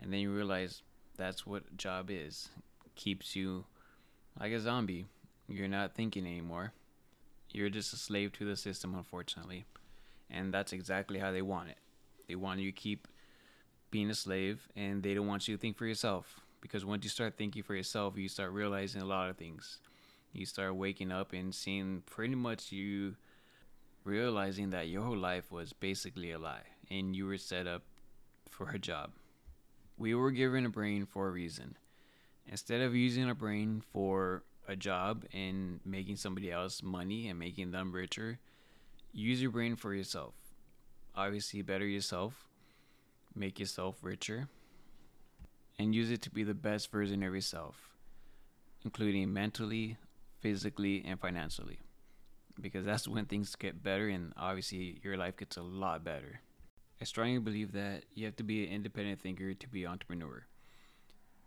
And 0.00 0.12
then 0.12 0.20
you 0.20 0.34
realize 0.34 0.82
that's 1.16 1.46
what 1.46 1.76
job 1.76 2.08
is. 2.10 2.48
Keeps 2.94 3.36
you 3.36 3.66
like 4.40 4.52
a 4.52 4.60
zombie. 4.60 5.06
You're 5.48 5.68
not 5.68 5.94
thinking 5.94 6.26
anymore. 6.26 6.72
You're 7.50 7.70
just 7.70 7.92
a 7.92 7.96
slave 7.96 8.32
to 8.34 8.44
the 8.44 8.56
system, 8.56 8.94
unfortunately. 8.94 9.66
And 10.30 10.52
that's 10.52 10.72
exactly 10.72 11.18
how 11.18 11.32
they 11.32 11.42
want 11.42 11.68
it. 11.68 11.78
They 12.28 12.34
want 12.34 12.60
you 12.60 12.70
to 12.70 12.76
keep 12.76 13.08
being 13.90 14.10
a 14.10 14.14
slave, 14.14 14.68
and 14.76 15.02
they 15.02 15.14
don't 15.14 15.26
want 15.26 15.48
you 15.48 15.56
to 15.56 15.60
think 15.60 15.76
for 15.76 15.86
yourself. 15.86 16.40
Because 16.60 16.84
once 16.84 17.04
you 17.04 17.10
start 17.10 17.36
thinking 17.36 17.62
for 17.62 17.74
yourself, 17.74 18.16
you 18.16 18.28
start 18.28 18.52
realizing 18.52 19.02
a 19.02 19.06
lot 19.06 19.30
of 19.30 19.36
things. 19.36 19.78
You 20.32 20.46
start 20.46 20.76
waking 20.76 21.10
up 21.10 21.32
and 21.32 21.54
seeing 21.54 22.02
pretty 22.06 22.34
much 22.34 22.72
you 22.72 23.16
realizing 24.04 24.70
that 24.70 24.88
your 24.88 25.02
whole 25.02 25.16
life 25.16 25.50
was 25.50 25.72
basically 25.72 26.32
a 26.32 26.38
lie 26.38 26.66
and 26.90 27.14
you 27.14 27.26
were 27.26 27.38
set 27.38 27.66
up 27.66 27.82
for 28.48 28.70
a 28.70 28.78
job. 28.78 29.10
We 29.96 30.14
were 30.14 30.30
given 30.30 30.64
a 30.64 30.70
brain 30.70 31.06
for 31.06 31.28
a 31.28 31.30
reason. 31.30 31.76
Instead 32.46 32.80
of 32.80 32.94
using 32.94 33.28
a 33.28 33.34
brain 33.34 33.82
for 33.92 34.42
a 34.66 34.76
job 34.76 35.24
and 35.32 35.80
making 35.84 36.16
somebody 36.16 36.50
else 36.50 36.82
money 36.82 37.28
and 37.28 37.38
making 37.38 37.72
them 37.72 37.92
richer, 37.92 38.38
use 39.12 39.42
your 39.42 39.50
brain 39.50 39.76
for 39.76 39.92
yourself. 39.94 40.34
Obviously, 41.14 41.62
better 41.62 41.86
yourself, 41.86 42.46
make 43.34 43.58
yourself 43.58 43.98
richer, 44.02 44.48
and 45.78 45.94
use 45.94 46.10
it 46.10 46.22
to 46.22 46.30
be 46.30 46.44
the 46.44 46.54
best 46.54 46.90
version 46.90 47.22
of 47.22 47.34
yourself, 47.34 47.96
including 48.84 49.32
mentally, 49.32 49.96
physically, 50.40 51.04
and 51.06 51.20
financially. 51.20 51.78
Because 52.60 52.84
that's 52.84 53.06
when 53.06 53.26
things 53.26 53.54
get 53.54 53.82
better, 53.82 54.08
and 54.08 54.32
obviously, 54.36 55.00
your 55.02 55.16
life 55.16 55.36
gets 55.36 55.56
a 55.56 55.62
lot 55.62 56.04
better. 56.04 56.40
I 57.00 57.04
strongly 57.04 57.38
believe 57.38 57.72
that 57.72 58.04
you 58.14 58.26
have 58.26 58.36
to 58.36 58.42
be 58.42 58.66
an 58.66 58.72
independent 58.72 59.20
thinker 59.20 59.54
to 59.54 59.68
be 59.68 59.84
an 59.84 59.92
entrepreneur. 59.92 60.44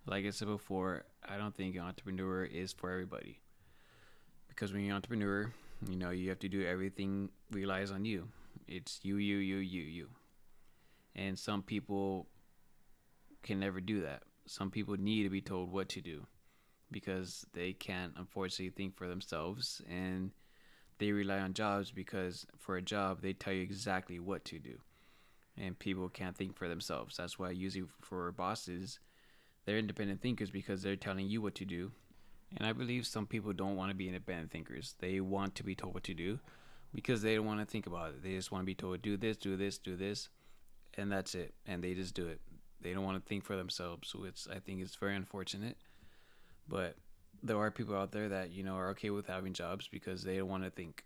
Like 0.05 0.25
I 0.25 0.29
said 0.29 0.48
before, 0.48 1.03
I 1.27 1.38
don't 1.38 1.55
think 1.55 1.75
an 1.75 1.81
entrepreneur 1.81 2.45
is 2.45 2.71
for 2.71 2.89
everybody. 2.89 3.41
Because 4.48 4.71
when 4.71 4.83
you're 4.83 4.91
an 4.91 4.95
entrepreneur, 4.95 5.51
you 5.89 5.98
know, 5.98 6.12
you 6.12 6.29
have 6.29 6.39
to 6.39 6.50
do 6.50 6.65
everything 6.65 7.29
relies 7.51 7.91
on 7.91 8.05
you. 8.05 8.29
It's 8.67 9.00
you, 9.03 9.17
you, 9.17 9.38
you, 9.38 9.57
you, 9.57 9.81
you. 9.81 10.10
And 11.15 11.38
some 11.38 11.62
people 11.62 12.27
can 13.43 13.60
never 13.60 13.81
do 13.81 14.01
that. 14.01 14.24
Some 14.45 14.71
people 14.71 14.95
need 14.98 15.24
to 15.24 15.29
be 15.29 15.41
told 15.41 15.71
what 15.71 15.89
to 15.89 16.01
do 16.01 16.25
because 16.91 17.45
they 17.53 17.74
can't 17.74 18.13
unfortunately 18.17 18.69
think 18.69 18.95
for 18.95 19.07
themselves 19.07 19.81
and 19.89 20.31
they 21.00 21.12
rely 21.12 21.39
on 21.39 21.53
jobs 21.53 21.91
because 21.91 22.45
for 22.57 22.77
a 22.77 22.81
job 22.81 23.21
they 23.21 23.33
tell 23.33 23.53
you 23.53 23.62
exactly 23.62 24.19
what 24.19 24.45
to 24.45 24.60
do. 24.60 24.77
And 25.57 25.77
people 25.77 26.10
can't 26.10 26.36
think 26.36 26.55
for 26.55 26.67
themselves. 26.67 27.17
That's 27.17 27.38
why 27.38 27.51
usually 27.51 27.88
for 28.01 28.31
bosses 28.31 29.00
they're 29.65 29.77
independent 29.77 30.21
thinkers 30.21 30.50
because 30.50 30.81
they're 30.81 30.95
telling 30.95 31.27
you 31.27 31.41
what 31.41 31.55
to 31.55 31.65
do. 31.65 31.91
And 32.57 32.67
i 32.67 32.74
believe 32.74 33.07
some 33.07 33.25
people 33.25 33.53
don't 33.53 33.75
want 33.75 33.89
to 33.89 33.95
be 33.95 34.07
independent 34.07 34.51
thinkers. 34.51 34.95
They 35.00 35.19
want 35.21 35.55
to 35.55 35.63
be 35.63 35.75
told 35.75 35.93
what 35.93 36.03
to 36.03 36.13
do 36.13 36.39
because 36.93 37.21
they 37.21 37.36
don't 37.36 37.45
want 37.45 37.62
to 37.62 37.65
think 37.65 37.88
about 37.88 38.10
it. 38.10 38.24
They 38.24 38.36
just 38.36 38.51
want 38.51 38.63
to 38.63 38.65
be 38.65 38.75
told 38.75 39.01
do 39.01 39.17
this 39.17 39.38
do 39.38 39.55
this 39.55 39.77
do 39.77 39.95
this 39.95 40.29
and 40.95 41.12
that's 41.12 41.36
it. 41.36 41.53
And 41.65 41.83
they 41.83 41.93
just 41.93 42.13
do 42.13 42.27
it. 42.27 42.41
They 42.81 42.93
don't 42.93 43.03
want 43.05 43.24
to 43.24 43.27
think 43.27 43.43
for 43.43 43.55
themselves 43.55 44.10
so 44.10 44.24
it's 44.24 44.48
i 44.51 44.60
think 44.60 44.81
it's 44.81 44.95
very 44.95 45.15
unfortunate 45.15 45.77
but 46.67 46.95
there 47.43 47.57
are 47.57 47.71
people 47.71 47.95
out 47.95 48.11
there 48.11 48.29
that 48.29 48.51
you 48.51 48.63
know 48.63 48.75
are 48.75 48.89
okay 48.89 49.09
with 49.09 49.27
having 49.27 49.53
jobs 49.53 49.87
because 49.87 50.23
they 50.23 50.37
don't 50.37 50.49
want 50.49 50.63
to 50.63 50.69
think. 50.69 51.03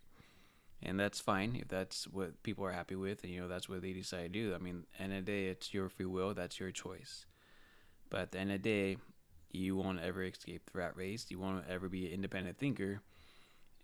And 0.84 1.00
that's 1.00 1.20
fine 1.20 1.58
if 1.60 1.68
that's 1.68 2.06
what 2.06 2.44
people 2.44 2.66
are 2.66 2.72
happy 2.72 2.96
with 2.96 3.24
and 3.24 3.32
you 3.32 3.42
know 3.42 3.48
that's 3.48 3.70
what 3.70 3.82
they 3.82 3.94
decide 3.94 4.34
to 4.34 4.40
do. 4.40 4.56
I 4.56 4.58
mean 4.58 4.86
end 5.00 5.14
of 5.14 5.26
the 5.26 5.32
day 5.32 5.46
it's 5.46 5.74
your 5.74 5.90
free 5.90 6.06
will 6.06 6.34
that's 6.34 6.60
your 6.60 6.72
choice. 6.72 7.26
But 8.10 8.20
at 8.22 8.32
the 8.32 8.40
end 8.40 8.52
of 8.52 8.62
the 8.62 8.70
day 8.70 8.98
you 9.52 9.76
won't 9.76 10.02
ever 10.02 10.24
escape 10.24 10.70
the 10.72 10.78
rat 10.78 10.96
race. 10.96 11.28
You 11.30 11.40
won't 11.40 11.64
ever 11.70 11.88
be 11.88 12.08
an 12.08 12.14
independent 12.14 12.58
thinker. 12.58 13.02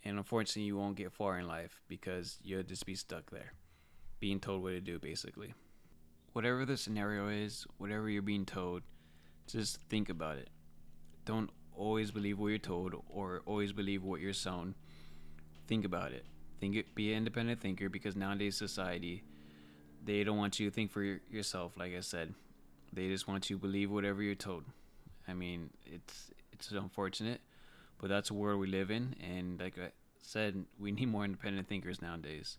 And 0.03 0.17
unfortunately 0.17 0.63
you 0.63 0.77
won't 0.77 0.97
get 0.97 1.13
far 1.13 1.39
in 1.39 1.47
life 1.47 1.81
because 1.87 2.37
you'll 2.43 2.63
just 2.63 2.85
be 2.85 2.95
stuck 2.95 3.29
there 3.31 3.53
being 4.19 4.39
told 4.39 4.61
what 4.61 4.71
to 4.71 4.81
do 4.81 4.99
basically. 4.99 5.53
Whatever 6.33 6.65
the 6.65 6.77
scenario 6.77 7.29
is 7.29 7.65
whatever 7.77 8.09
you're 8.09 8.21
being 8.21 8.45
told 8.45 8.83
just 9.47 9.79
think 9.89 10.09
about 10.09 10.37
it. 10.37 10.49
Don't 11.25 11.49
always 11.75 12.11
believe 12.11 12.39
what 12.39 12.47
you're 12.47 12.57
told 12.57 12.95
or 13.09 13.41
always 13.45 13.73
believe 13.73 14.03
what 14.03 14.21
you're 14.21 14.33
shown. 14.33 14.75
Think 15.67 15.85
about 15.85 16.11
it. 16.11 16.25
Think 16.59 16.75
it, 16.75 16.95
be 16.95 17.11
an 17.11 17.19
independent 17.19 17.59
thinker 17.59 17.89
because 17.89 18.15
nowadays 18.15 18.55
society, 18.57 19.23
they 20.03 20.23
don't 20.23 20.37
want 20.37 20.59
you 20.59 20.69
to 20.69 20.73
think 20.73 20.91
for 20.91 21.03
yourself. 21.03 21.73
Like 21.77 21.95
I 21.95 22.01
said, 22.01 22.33
they 22.93 23.07
just 23.07 23.27
want 23.27 23.49
you 23.49 23.55
to 23.55 23.61
believe 23.61 23.89
whatever 23.89 24.21
you're 24.21 24.35
told. 24.35 24.65
I 25.27 25.33
mean, 25.33 25.69
it's 25.85 26.31
it's 26.51 26.71
unfortunate, 26.71 27.41
but 27.99 28.09
that's 28.09 28.29
a 28.29 28.33
world 28.33 28.59
we 28.59 28.67
live 28.67 28.91
in, 28.91 29.15
and 29.21 29.59
like 29.59 29.77
I 29.79 29.91
said, 30.21 30.65
we 30.79 30.91
need 30.91 31.07
more 31.07 31.25
independent 31.25 31.67
thinkers 31.67 32.01
nowadays, 32.01 32.57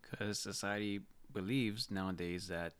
because 0.00 0.38
society 0.38 1.00
believes 1.32 1.90
nowadays 1.90 2.48
that 2.48 2.74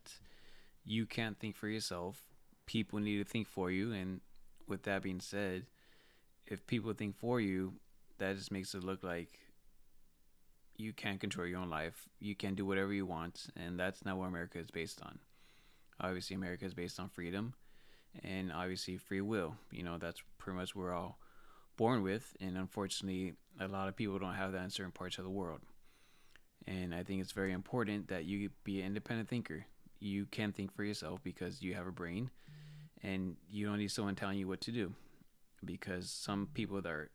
you 0.85 1.05
can't 1.05 1.37
think 1.39 1.55
for 1.55 1.67
yourself. 1.67 2.23
People 2.65 2.99
need 2.99 3.17
to 3.17 3.23
think 3.23 3.47
for 3.47 3.69
you, 3.71 3.91
and 3.91 4.21
with 4.69 4.83
that 4.83 5.01
being 5.01 5.19
said, 5.19 5.65
if 6.45 6.65
people 6.67 6.93
think 6.93 7.17
for 7.17 7.39
you, 7.41 7.73
that 8.17 8.37
just 8.37 8.51
makes 8.51 8.73
it 8.73 8.83
look 8.83 9.03
like 9.03 9.39
you 10.77 10.93
can't 10.93 11.19
control 11.19 11.45
your 11.45 11.59
own 11.59 11.69
life. 11.69 12.07
You 12.19 12.35
can 12.35 12.55
do 12.55 12.65
whatever 12.65 12.93
you 12.93 13.05
want, 13.05 13.47
and 13.55 13.79
that's 13.79 14.05
not 14.05 14.17
what 14.17 14.27
America 14.27 14.59
is 14.59 14.71
based 14.71 15.01
on. 15.01 15.19
Obviously, 15.99 16.35
America 16.35 16.65
is 16.65 16.73
based 16.73 16.99
on 16.99 17.09
freedom 17.09 17.53
and 18.23 18.51
obviously 18.51 18.97
free 18.97 19.21
will. 19.21 19.55
You 19.71 19.83
know, 19.83 19.97
that's 19.97 20.23
pretty 20.37 20.57
much 20.57 20.75
we're 20.75 20.93
all 20.93 21.19
born 21.77 22.01
with, 22.01 22.35
and 22.39 22.57
unfortunately, 22.57 23.33
a 23.59 23.67
lot 23.67 23.87
of 23.87 23.95
people 23.95 24.19
don't 24.19 24.33
have 24.33 24.53
that 24.53 24.63
in 24.63 24.69
certain 24.69 24.91
parts 24.91 25.17
of 25.17 25.25
the 25.25 25.29
world. 25.29 25.61
And 26.67 26.93
I 26.93 27.03
think 27.03 27.21
it's 27.21 27.31
very 27.31 27.51
important 27.51 28.07
that 28.09 28.25
you 28.25 28.49
be 28.63 28.79
an 28.79 28.87
independent 28.87 29.29
thinker. 29.29 29.65
You 29.99 30.25
can 30.25 30.51
think 30.51 30.73
for 30.73 30.83
yourself 30.83 31.19
because 31.23 31.61
you 31.61 31.73
have 31.73 31.87
a 31.87 31.91
brain 31.91 32.31
and 33.03 33.35
you 33.49 33.65
don't 33.65 33.77
need 33.77 33.91
someone 33.91 34.15
telling 34.15 34.37
you 34.37 34.47
what 34.47 34.61
to 34.61 34.71
do 34.71 34.93
because 35.63 36.09
some 36.09 36.47
people 36.53 36.81
that 36.81 36.89
are, 36.89 37.09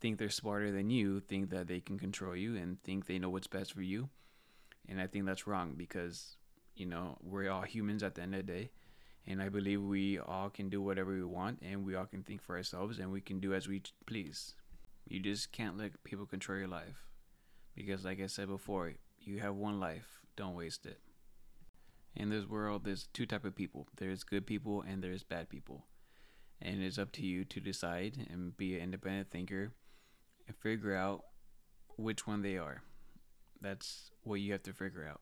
think 0.00 0.18
they're 0.18 0.30
smarter 0.30 0.70
than 0.70 0.90
you 0.90 1.20
think 1.20 1.50
that 1.50 1.66
they 1.66 1.80
can 1.80 1.98
control 1.98 2.36
you 2.36 2.56
and 2.56 2.82
think 2.82 3.06
they 3.06 3.18
know 3.18 3.30
what's 3.30 3.46
best 3.46 3.72
for 3.72 3.82
you. 3.82 4.08
And 4.88 5.00
i 5.00 5.06
think 5.06 5.26
that's 5.26 5.46
wrong 5.46 5.74
because 5.76 6.36
you 6.76 6.86
know 6.86 7.18
we're 7.22 7.50
all 7.50 7.62
humans 7.62 8.02
at 8.02 8.14
the 8.14 8.22
end 8.22 8.34
of 8.34 8.46
the 8.46 8.52
day. 8.52 8.70
And 9.26 9.42
i 9.42 9.48
believe 9.48 9.82
we 9.82 10.18
all 10.18 10.50
can 10.50 10.68
do 10.68 10.80
whatever 10.80 11.12
we 11.12 11.24
want 11.24 11.60
and 11.62 11.84
we 11.84 11.94
all 11.94 12.06
can 12.06 12.22
think 12.22 12.42
for 12.42 12.56
ourselves 12.56 12.98
and 12.98 13.12
we 13.12 13.20
can 13.20 13.40
do 13.40 13.54
as 13.54 13.68
we 13.68 13.82
please. 14.06 14.54
You 15.06 15.20
just 15.20 15.52
can't 15.52 15.78
let 15.78 16.02
people 16.04 16.26
control 16.26 16.58
your 16.58 16.68
life 16.68 17.08
because 17.74 18.04
like 18.04 18.20
i 18.20 18.26
said 18.26 18.48
before 18.48 18.92
you 19.20 19.38
have 19.38 19.54
one 19.54 19.80
life. 19.80 20.20
Don't 20.36 20.54
waste 20.54 20.86
it 20.86 21.00
in 22.14 22.30
this 22.30 22.46
world 22.46 22.84
there's 22.84 23.08
two 23.12 23.26
type 23.26 23.44
of 23.44 23.54
people. 23.54 23.86
There's 23.96 24.24
good 24.24 24.46
people 24.46 24.82
and 24.82 25.02
there's 25.02 25.22
bad 25.22 25.48
people. 25.48 25.86
And 26.60 26.82
it's 26.82 26.98
up 26.98 27.12
to 27.12 27.22
you 27.22 27.44
to 27.44 27.60
decide 27.60 28.26
and 28.30 28.56
be 28.56 28.74
an 28.74 28.82
independent 28.82 29.30
thinker 29.30 29.72
and 30.46 30.56
figure 30.56 30.94
out 30.94 31.24
which 31.96 32.26
one 32.26 32.42
they 32.42 32.58
are. 32.58 32.82
That's 33.60 34.10
what 34.22 34.40
you 34.40 34.52
have 34.52 34.62
to 34.64 34.72
figure 34.72 35.06
out. 35.08 35.20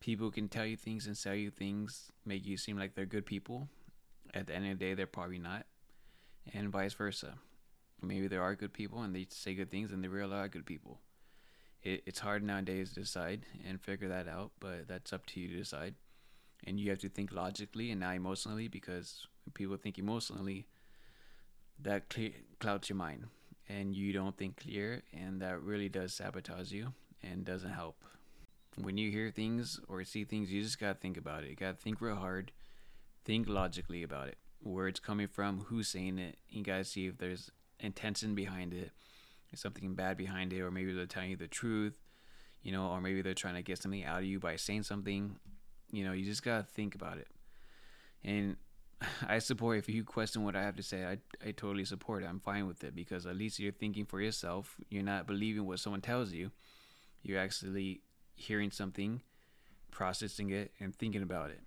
People 0.00 0.30
can 0.30 0.48
tell 0.48 0.64
you 0.64 0.76
things 0.76 1.06
and 1.06 1.16
sell 1.16 1.34
you 1.34 1.50
things 1.50 2.12
make 2.24 2.46
you 2.46 2.56
seem 2.56 2.78
like 2.78 2.94
they're 2.94 3.04
good 3.04 3.26
people. 3.26 3.68
At 4.32 4.46
the 4.46 4.54
end 4.54 4.70
of 4.70 4.78
the 4.78 4.84
day 4.84 4.94
they're 4.94 5.06
probably 5.06 5.38
not. 5.38 5.66
And 6.54 6.70
vice 6.70 6.94
versa. 6.94 7.34
Maybe 8.00 8.28
there 8.28 8.42
are 8.42 8.54
good 8.54 8.72
people 8.72 9.02
and 9.02 9.14
they 9.14 9.26
say 9.28 9.54
good 9.54 9.70
things 9.70 9.92
and 9.92 10.02
they 10.02 10.08
really 10.08 10.34
are 10.34 10.48
good 10.48 10.66
people 10.66 11.00
it, 11.82 12.02
it's 12.06 12.18
hard 12.18 12.42
nowadays 12.42 12.92
to 12.92 13.00
decide 13.00 13.42
and 13.66 13.80
figure 13.80 14.08
that 14.08 14.28
out, 14.28 14.52
but 14.60 14.88
that's 14.88 15.12
up 15.12 15.26
to 15.26 15.40
you 15.40 15.48
to 15.48 15.56
decide. 15.56 15.94
And 16.66 16.78
you 16.78 16.90
have 16.90 16.98
to 17.00 17.08
think 17.08 17.32
logically 17.32 17.90
and 17.90 18.00
not 18.00 18.16
emotionally 18.16 18.68
because 18.68 19.26
when 19.44 19.52
people 19.52 19.76
think 19.76 19.98
emotionally, 19.98 20.66
that 21.80 22.14
clouds 22.58 22.88
your 22.88 22.96
mind 22.96 23.26
and 23.68 23.94
you 23.94 24.12
don't 24.12 24.36
think 24.36 24.56
clear, 24.56 25.02
and 25.12 25.42
that 25.42 25.60
really 25.62 25.88
does 25.88 26.14
sabotage 26.14 26.72
you 26.72 26.94
and 27.22 27.44
doesn't 27.44 27.70
help. 27.70 28.02
When 28.76 28.96
you 28.96 29.10
hear 29.10 29.30
things 29.30 29.78
or 29.88 30.02
see 30.04 30.24
things, 30.24 30.50
you 30.50 30.62
just 30.62 30.80
gotta 30.80 30.94
think 30.94 31.16
about 31.16 31.44
it. 31.44 31.50
You 31.50 31.56
gotta 31.56 31.76
think 31.76 32.00
real 32.00 32.16
hard, 32.16 32.50
think 33.24 33.48
logically 33.48 34.02
about 34.02 34.28
it. 34.28 34.38
Where 34.60 34.88
it's 34.88 35.00
coming 35.00 35.28
from, 35.28 35.66
who's 35.66 35.88
saying 35.88 36.18
it. 36.18 36.38
You 36.48 36.64
gotta 36.64 36.84
see 36.84 37.06
if 37.06 37.18
there's 37.18 37.50
intention 37.78 38.34
behind 38.34 38.72
it 38.72 38.90
something 39.54 39.94
bad 39.94 40.16
behind 40.16 40.52
it, 40.52 40.60
or 40.60 40.70
maybe 40.70 40.92
they're 40.92 41.06
telling 41.06 41.30
you 41.30 41.36
the 41.36 41.48
truth, 41.48 41.98
you 42.62 42.72
know, 42.72 42.88
or 42.88 43.00
maybe 43.00 43.22
they're 43.22 43.34
trying 43.34 43.54
to 43.54 43.62
get 43.62 43.78
something 43.78 44.04
out 44.04 44.20
of 44.20 44.24
you 44.24 44.38
by 44.38 44.56
saying 44.56 44.82
something. 44.82 45.36
You 45.90 46.04
know, 46.04 46.12
you 46.12 46.24
just 46.24 46.42
gotta 46.42 46.64
think 46.64 46.94
about 46.94 47.18
it. 47.18 47.28
And 48.24 48.56
I 49.28 49.38
support 49.38 49.78
if 49.78 49.88
you 49.88 50.04
question 50.04 50.44
what 50.44 50.56
I 50.56 50.62
have 50.62 50.76
to 50.76 50.82
say, 50.82 51.04
I 51.04 51.18
I 51.46 51.52
totally 51.52 51.84
support 51.84 52.22
it. 52.22 52.26
I'm 52.26 52.40
fine 52.40 52.66
with 52.66 52.82
it 52.84 52.94
because 52.94 53.26
at 53.26 53.36
least 53.36 53.58
you're 53.58 53.72
thinking 53.72 54.04
for 54.04 54.20
yourself. 54.20 54.76
You're 54.90 55.02
not 55.02 55.26
believing 55.26 55.66
what 55.66 55.80
someone 55.80 56.00
tells 56.00 56.32
you. 56.32 56.50
You're 57.22 57.40
actually 57.40 58.02
hearing 58.34 58.70
something, 58.70 59.22
processing 59.90 60.50
it, 60.50 60.72
and 60.80 60.94
thinking 60.94 61.22
about 61.22 61.50
it. 61.50 61.60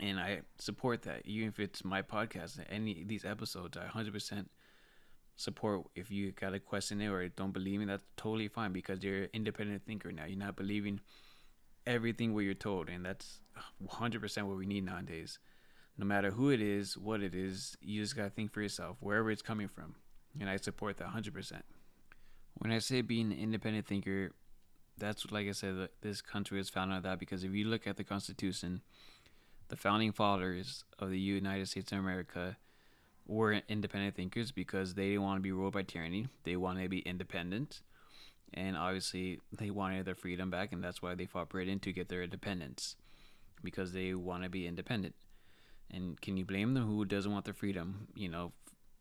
And 0.00 0.18
I 0.18 0.40
support 0.58 1.02
that. 1.02 1.22
Even 1.24 1.48
if 1.48 1.60
it's 1.60 1.84
my 1.84 2.02
podcast, 2.02 2.58
any 2.68 3.02
of 3.02 3.08
these 3.08 3.24
episodes, 3.24 3.76
I 3.76 3.86
100% 3.86 4.46
support. 5.36 5.86
If 5.94 6.10
you 6.10 6.32
got 6.32 6.50
to 6.50 6.58
question 6.58 7.00
it 7.00 7.08
or 7.08 7.28
don't 7.28 7.52
believe 7.52 7.80
me, 7.80 7.86
that's 7.86 8.04
totally 8.16 8.48
fine 8.48 8.72
because 8.72 9.02
you're 9.02 9.24
an 9.24 9.28
independent 9.32 9.84
thinker 9.86 10.12
now. 10.12 10.24
You're 10.26 10.38
not 10.38 10.56
believing 10.56 11.00
everything 11.86 12.34
what 12.34 12.44
you're 12.44 12.54
told, 12.54 12.88
and 12.88 13.04
that's 13.04 13.40
100% 13.86 14.42
what 14.44 14.56
we 14.56 14.66
need 14.66 14.84
nowadays 14.84 15.38
no 15.96 16.04
matter 16.04 16.30
who 16.30 16.50
it 16.50 16.60
is, 16.60 16.96
what 16.98 17.22
it 17.22 17.34
is, 17.34 17.76
you 17.80 18.02
just 18.02 18.16
gotta 18.16 18.30
think 18.30 18.52
for 18.52 18.60
yourself, 18.60 18.96
wherever 19.00 19.30
it's 19.30 19.42
coming 19.42 19.68
from. 19.68 19.94
And 20.40 20.50
I 20.50 20.56
support 20.56 20.96
that 20.98 21.08
100%. 21.08 21.62
When 22.54 22.72
I 22.72 22.78
say 22.78 23.00
being 23.00 23.32
an 23.32 23.38
independent 23.38 23.86
thinker, 23.86 24.32
that's 24.98 25.30
like 25.30 25.48
I 25.48 25.52
said, 25.52 25.88
this 26.02 26.20
country 26.20 26.60
is 26.60 26.68
founded 26.68 26.96
on 26.96 27.02
that 27.02 27.18
because 27.18 27.44
if 27.44 27.52
you 27.52 27.66
look 27.66 27.86
at 27.86 27.96
the 27.96 28.04
Constitution, 28.04 28.82
the 29.68 29.76
founding 29.76 30.12
fathers 30.12 30.84
of 30.98 31.10
the 31.10 31.18
United 31.18 31.68
States 31.68 31.92
of 31.92 31.98
America 31.98 32.56
were 33.26 33.60
independent 33.68 34.16
thinkers 34.16 34.52
because 34.52 34.94
they 34.94 35.10
didn't 35.10 35.22
want 35.22 35.38
to 35.38 35.42
be 35.42 35.52
ruled 35.52 35.74
by 35.74 35.82
tyranny. 35.82 36.28
They 36.44 36.56
wanted 36.56 36.82
to 36.82 36.88
be 36.88 37.00
independent. 37.00 37.82
And 38.52 38.76
obviously, 38.76 39.40
they 39.52 39.70
wanted 39.70 40.04
their 40.04 40.14
freedom 40.14 40.50
back, 40.50 40.72
and 40.72 40.82
that's 40.82 41.02
why 41.02 41.14
they 41.14 41.26
fought 41.26 41.48
Britain 41.48 41.80
to 41.80 41.92
get 41.92 42.08
their 42.08 42.22
independence 42.22 42.96
because 43.64 43.92
they 43.92 44.14
want 44.14 44.44
to 44.44 44.48
be 44.48 44.66
independent. 44.66 45.14
And 45.90 46.20
can 46.20 46.36
you 46.36 46.44
blame 46.44 46.74
them? 46.74 46.86
Who 46.86 47.04
doesn't 47.04 47.32
want 47.32 47.44
their 47.44 47.54
freedom? 47.54 48.08
You 48.14 48.28
know, 48.28 48.52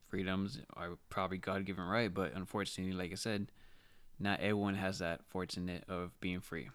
freedoms 0.08 0.60
are 0.76 0.98
probably 1.10 1.38
God 1.38 1.66
given 1.66 1.86
right, 1.86 2.12
but 2.12 2.34
unfortunately, 2.34 2.94
like 2.94 3.12
I 3.12 3.16
said, 3.16 3.52
not 4.20 4.40
everyone 4.40 4.76
has 4.76 5.00
that 5.00 5.22
fortunate 5.28 5.84
of 5.88 6.20
being 6.20 6.40
free. 6.40 6.70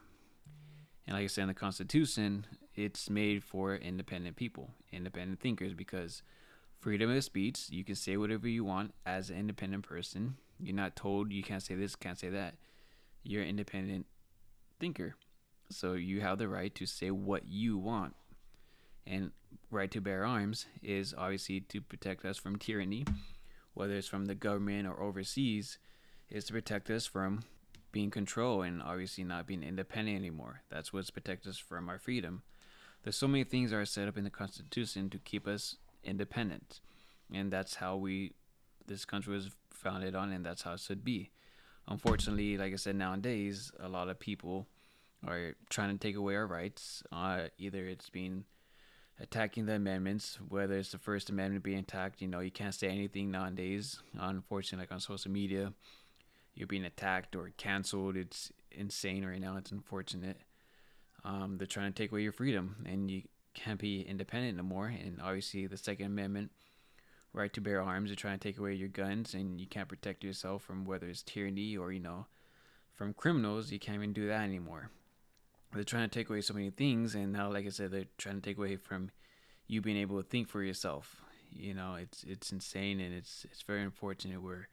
And 1.07 1.17
like 1.17 1.25
I 1.25 1.29
said 1.29 1.43
in 1.43 1.49
the 1.49 1.55
Constitution, 1.55 2.47
it's 2.75 3.09
made 3.09 3.43
for 3.43 3.75
independent 3.75 4.37
people, 4.37 4.71
independent 4.93 5.41
thinkers, 5.41 5.73
because 5.73 6.23
freedom 6.81 7.11
of 7.11 7.25
speech, 7.25 7.67
you 7.71 7.85
can 7.85 7.95
say 7.95 8.17
whatever 8.17 8.49
you 8.49 8.65
want 8.65 8.95
as 9.05 9.31
an 9.31 9.39
independent 9.39 9.85
person. 9.85 10.37
You're 10.61 10.75
not 10.75 10.97
told 10.97 11.33
you 11.33 11.43
can't 11.43 11.63
say 11.63 11.75
this, 11.75 11.97
can't 11.97 12.19
say 12.19 12.31
that. 12.31 12.55
You're 13.23 13.43
an 13.43 13.49
independent 13.49 14.07
thinker. 14.79 15.17
So 15.71 15.95
you 15.95 16.21
have 16.21 16.39
the 16.39 16.49
right 16.49 16.75
to 16.77 16.87
say 16.87 17.11
what 17.11 17.47
you 17.47 17.77
want. 17.77 18.15
And 19.07 19.33
right 19.71 19.91
to 19.91 20.01
bear 20.01 20.25
arms 20.25 20.67
is 20.83 21.15
obviously 21.17 21.61
to 21.61 21.81
protect 21.81 22.25
us 22.25 22.37
from 22.37 22.57
tyranny, 22.57 23.05
whether 23.75 23.95
it's 23.95 24.09
from 24.09 24.27
the 24.27 24.35
government 24.35 24.87
or 24.87 25.01
overseas, 25.03 25.79
is 26.29 26.45
to 26.45 26.53
protect 26.53 26.91
us 26.91 27.07
from 27.07 27.43
being 27.91 28.11
controlled 28.11 28.67
and 28.67 28.83
obviously 28.83 29.25
not 29.25 29.47
being 29.47 29.63
independent 29.63 30.17
anymore. 30.17 30.63
That's 30.71 30.93
what's 30.93 31.11
protect 31.11 31.47
us 31.47 31.59
from 31.59 31.89
our 31.89 31.99
freedom. 31.99 32.43
There's 33.03 33.17
so 33.17 33.29
many 33.29 33.45
things 33.45 33.71
that 33.71 33.77
are 33.79 33.85
set 33.87 34.09
up 34.09 34.19
in 34.19 34.25
the 34.25 34.31
Constitution 34.31 35.09
to 35.11 35.19
keep 35.19 35.47
us 35.47 35.77
independent, 36.09 36.81
and 37.33 37.53
that's 37.53 37.77
how 37.77 37.97
we 37.97 38.33
this 38.87 39.05
country 39.05 39.35
was 39.35 39.51
founded 39.71 40.15
on, 40.15 40.33
and 40.33 40.45
that's 40.45 40.63
how 40.63 40.73
it 40.73 40.81
should 40.81 41.05
be. 41.05 41.31
Unfortunately, 41.87 42.57
like 42.59 42.73
I 42.73 42.77
said, 42.77 42.97
nowadays 42.97 43.73
a 43.81 43.89
lot 43.89 44.09
of 44.09 44.19
people 44.19 44.67
are 45.27 45.55
trying 45.71 45.97
to 45.97 45.99
take 45.99 46.17
away 46.17 46.37
our 46.37 46.47
rights. 46.47 47.03
Uh, 47.11 47.45
either 47.59 47.87
it's 47.87 48.11
being 48.11 48.45
attacking 49.21 49.67
the 49.67 49.75
amendments, 49.75 50.39
whether 50.49 50.79
it's 50.79 50.93
the 50.93 50.99
First 50.99 51.31
Amendment 51.31 51.65
being 51.65 51.79
attacked. 51.79 52.21
You 52.21 52.29
know, 52.29 52.41
you 52.41 52.51
can't 52.51 52.75
say 52.75 52.89
anything 52.89 53.31
nowadays. 53.31 54.01
Unfortunately, 54.19 54.83
like 54.83 54.93
on 54.93 55.01
social 55.01 55.31
media, 55.31 55.73
you're 56.55 56.69
being 56.69 56.85
attacked 56.85 57.35
or 57.35 57.51
canceled. 57.57 58.17
It's 58.17 58.53
insane 58.71 59.25
right 59.25 59.41
now. 59.41 59.57
It's 59.57 59.73
unfortunate. 59.73 60.39
Um, 61.25 61.57
they're 61.59 61.67
trying 61.67 61.93
to 61.93 62.03
take 62.03 62.13
away 62.13 62.23
your 62.23 62.33
freedom, 62.33 62.77
and 62.87 63.11
you 63.11 63.23
can't 63.55 63.81
be 63.81 64.03
independent 64.03 64.57
no 64.57 64.63
more. 64.63 64.87
And 64.87 65.21
obviously, 65.23 65.67
the 65.67 65.77
Second 65.77 66.07
Amendment, 66.07 66.51
right 67.33 67.53
to 67.53 67.61
bear 67.61 67.83
arms, 67.83 68.11
they're 68.11 68.17
trying 68.17 68.39
to 68.39 68.49
take 68.49 68.59
away 68.59 68.75
your 68.75 68.89
guns, 68.89 69.35
and 69.35 69.61
you 69.61 69.67
can't 69.67 69.89
protect 69.89 70.25
yourself 70.25 70.63
from 70.63 70.85
whether 70.85 71.09
it's 71.09 71.23
tyranny 71.23 71.77
or 71.77 71.93
you 71.93 72.01
know, 72.01 72.27
from 72.95 73.15
criminals. 73.15 73.71
You 73.71 73.79
can't 73.79 73.97
even 73.97 74.13
do 74.13 74.27
that 74.29 74.43
anymore 74.43 74.91
they're 75.73 75.85
trying 75.85 76.09
to 76.09 76.19
take 76.19 76.31
away 76.31 76.41
so 76.41 76.55
many 76.55 76.71
things 76.71 77.15
and 77.15 77.33
now 77.33 77.51
like 77.51 77.67
i 77.67 77.71
said 77.71 77.91
they're 77.91 78.05
trying 78.17 78.37
to 78.37 78.41
take 78.41 78.59
away 78.59 78.77
from 78.77 79.11
you 79.67 79.81
being 79.81 79.97
able 79.97 80.17
to 80.21 80.29
think 80.29 80.49
for 80.49 80.63
yourself 80.63 81.23
you 81.51 81.75
know 81.75 81.95
it's 81.95 82.25
it's 82.25 82.53
insane 82.53 83.01
and 83.01 83.15
it's 83.15 83.47
it's 83.51 83.63
very 83.63 83.83
unfortunate 83.83 84.43
where 84.43 84.69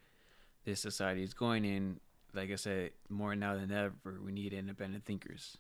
this 0.66 0.80
society 0.80 1.24
is 1.24 1.34
going 1.34 1.66
in 1.66 2.00
like 2.34 2.52
i 2.52 2.56
said 2.56 2.92
more 3.10 3.36
now 3.36 3.56
than 3.56 3.72
ever 3.72 4.20
we 4.24 4.32
need 4.32 4.54
independent 4.54 5.06
thinkers 5.06 5.58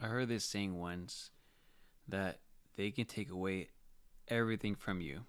i 0.00 0.06
heard 0.06 0.28
this 0.28 0.44
saying 0.44 0.78
once 0.78 1.30
that 2.08 2.40
they 2.76 2.90
can 2.90 3.04
take 3.04 3.30
away 3.30 3.68
everything 4.28 4.74
from 4.74 5.00
you 5.00 5.20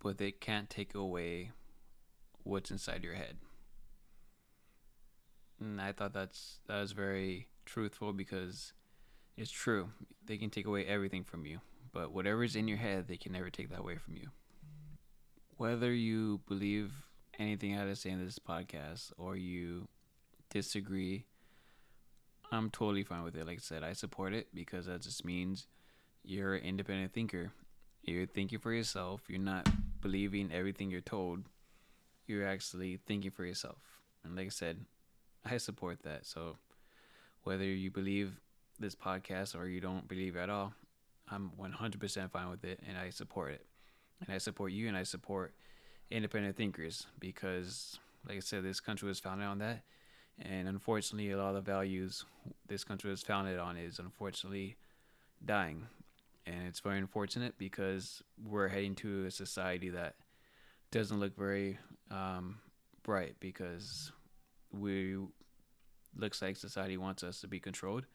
but 0.00 0.18
they 0.18 0.30
can't 0.30 0.68
take 0.68 0.94
away 0.94 1.50
what's 2.42 2.70
inside 2.70 3.04
your 3.04 3.14
head 3.14 3.36
and 5.60 5.80
i 5.80 5.92
thought 5.92 6.12
that's 6.12 6.58
that 6.66 6.80
was 6.80 6.92
very 6.92 7.48
truthful 7.64 8.12
because 8.12 8.72
it's 9.36 9.50
true. 9.50 9.90
They 10.24 10.36
can 10.36 10.50
take 10.50 10.66
away 10.66 10.84
everything 10.86 11.24
from 11.24 11.46
you, 11.46 11.60
but 11.92 12.12
whatever's 12.12 12.56
in 12.56 12.68
your 12.68 12.78
head, 12.78 13.08
they 13.08 13.16
can 13.16 13.32
never 13.32 13.50
take 13.50 13.70
that 13.70 13.80
away 13.80 13.96
from 13.96 14.16
you. 14.16 14.28
Whether 15.56 15.92
you 15.92 16.40
believe 16.48 16.92
anything 17.38 17.74
I 17.74 17.80
had 17.80 17.86
to 17.86 17.96
say 17.96 18.10
in 18.10 18.24
this 18.24 18.38
podcast 18.38 19.12
or 19.16 19.36
you 19.36 19.88
disagree, 20.50 21.26
I'm 22.52 22.68
totally 22.68 23.02
fine 23.02 23.22
with 23.22 23.34
it. 23.34 23.46
Like 23.46 23.56
I 23.56 23.60
said, 23.62 23.82
I 23.82 23.94
support 23.94 24.34
it 24.34 24.48
because 24.52 24.84
that 24.84 25.00
just 25.00 25.24
means 25.24 25.66
you're 26.22 26.54
an 26.54 26.62
independent 26.62 27.14
thinker. 27.14 27.50
You're 28.02 28.26
thinking 28.26 28.58
for 28.58 28.74
yourself. 28.74 29.22
You're 29.26 29.40
not 29.40 29.66
believing 30.02 30.50
everything 30.52 30.90
you're 30.90 31.00
told. 31.00 31.44
You're 32.26 32.46
actually 32.46 32.98
thinking 33.06 33.30
for 33.30 33.46
yourself. 33.46 33.78
And 34.22 34.36
like 34.36 34.46
I 34.46 34.50
said, 34.50 34.84
I 35.46 35.56
support 35.56 36.02
that. 36.02 36.26
So 36.26 36.58
whether 37.42 37.64
you 37.64 37.90
believe 37.90 38.34
this 38.78 38.94
podcast 38.94 39.58
or 39.58 39.66
you 39.66 39.80
don't 39.80 40.06
believe 40.06 40.36
at 40.36 40.50
all, 40.50 40.74
I'm 41.30 41.52
100% 41.58 42.30
fine 42.30 42.50
with 42.50 42.64
it 42.64 42.80
and 42.86 42.98
I 42.98 43.08
support 43.08 43.52
it. 43.52 43.64
And 44.20 44.34
I 44.34 44.36
support 44.36 44.72
you 44.72 44.88
and 44.88 44.96
I 44.96 45.04
support 45.04 45.54
independent 46.10 46.56
thinkers 46.56 47.06
because, 47.18 47.98
like 48.28 48.36
I 48.36 48.40
said, 48.40 48.62
this 48.62 48.78
country 48.78 49.08
was 49.08 49.20
founded 49.20 49.48
on 49.48 49.58
that. 49.58 49.84
And 50.40 50.68
unfortunately, 50.68 51.30
a 51.30 51.36
lot 51.36 51.54
of 51.54 51.64
values 51.64 52.24
this 52.66 52.84
country 52.84 53.10
was 53.10 53.22
founded 53.22 53.58
on 53.58 53.76
is 53.76 53.98
unfortunately 53.98 54.76
dying. 55.44 55.86
And 56.46 56.66
it's 56.66 56.80
very 56.80 56.98
unfortunate 56.98 57.56
because 57.58 58.22
we're 58.44 58.68
heading 58.68 58.94
to 58.96 59.26
a 59.26 59.30
society 59.30 59.90
that 59.90 60.16
doesn't 60.90 61.20
look 61.20 61.36
very 61.36 61.78
um, 62.10 62.58
bright 63.02 63.36
because 63.38 64.10
we 64.72 65.16
looks 66.16 66.42
like 66.42 66.56
society 66.56 66.96
wants 66.96 67.22
us 67.22 67.40
to 67.40 67.48
be 67.48 67.60
controlled. 67.60 68.06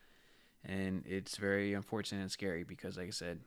And 0.66 1.04
it's 1.06 1.38
very 1.38 1.74
unfortunate 1.74 2.22
and 2.22 2.32
scary 2.32 2.64
because, 2.64 2.98
like 2.98 3.08
I 3.08 3.12
said, 3.12 3.40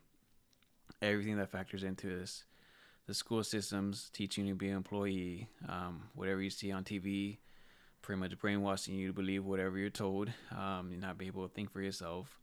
everything 1.03 1.37
that 1.37 1.51
factors 1.51 1.85
into 1.85 2.09
this 2.09 2.45
the 3.07 3.15
school 3.15 3.43
systems 3.43 4.09
teaching 4.13 4.47
to 4.47 4.55
be 4.55 4.69
an 4.69 4.77
employee, 4.77 5.49
um, 5.69 6.03
whatever 6.15 6.41
you 6.41 6.51
see 6.51 6.71
on 6.71 6.85
TV, 6.85 7.39
pretty 8.11 8.19
much 8.19 8.37
brainwashing 8.41 8.97
you 8.97 9.07
to 9.07 9.13
believe 9.13 9.45
whatever 9.45 9.79
you're 9.79 9.89
told, 9.89 10.29
um, 10.51 10.89
you're 10.91 11.01
not 11.01 11.17
be 11.17 11.29
able 11.29 11.47
to 11.47 11.55
think 11.55 11.71
for 11.71 11.81
yourself. 11.81 12.41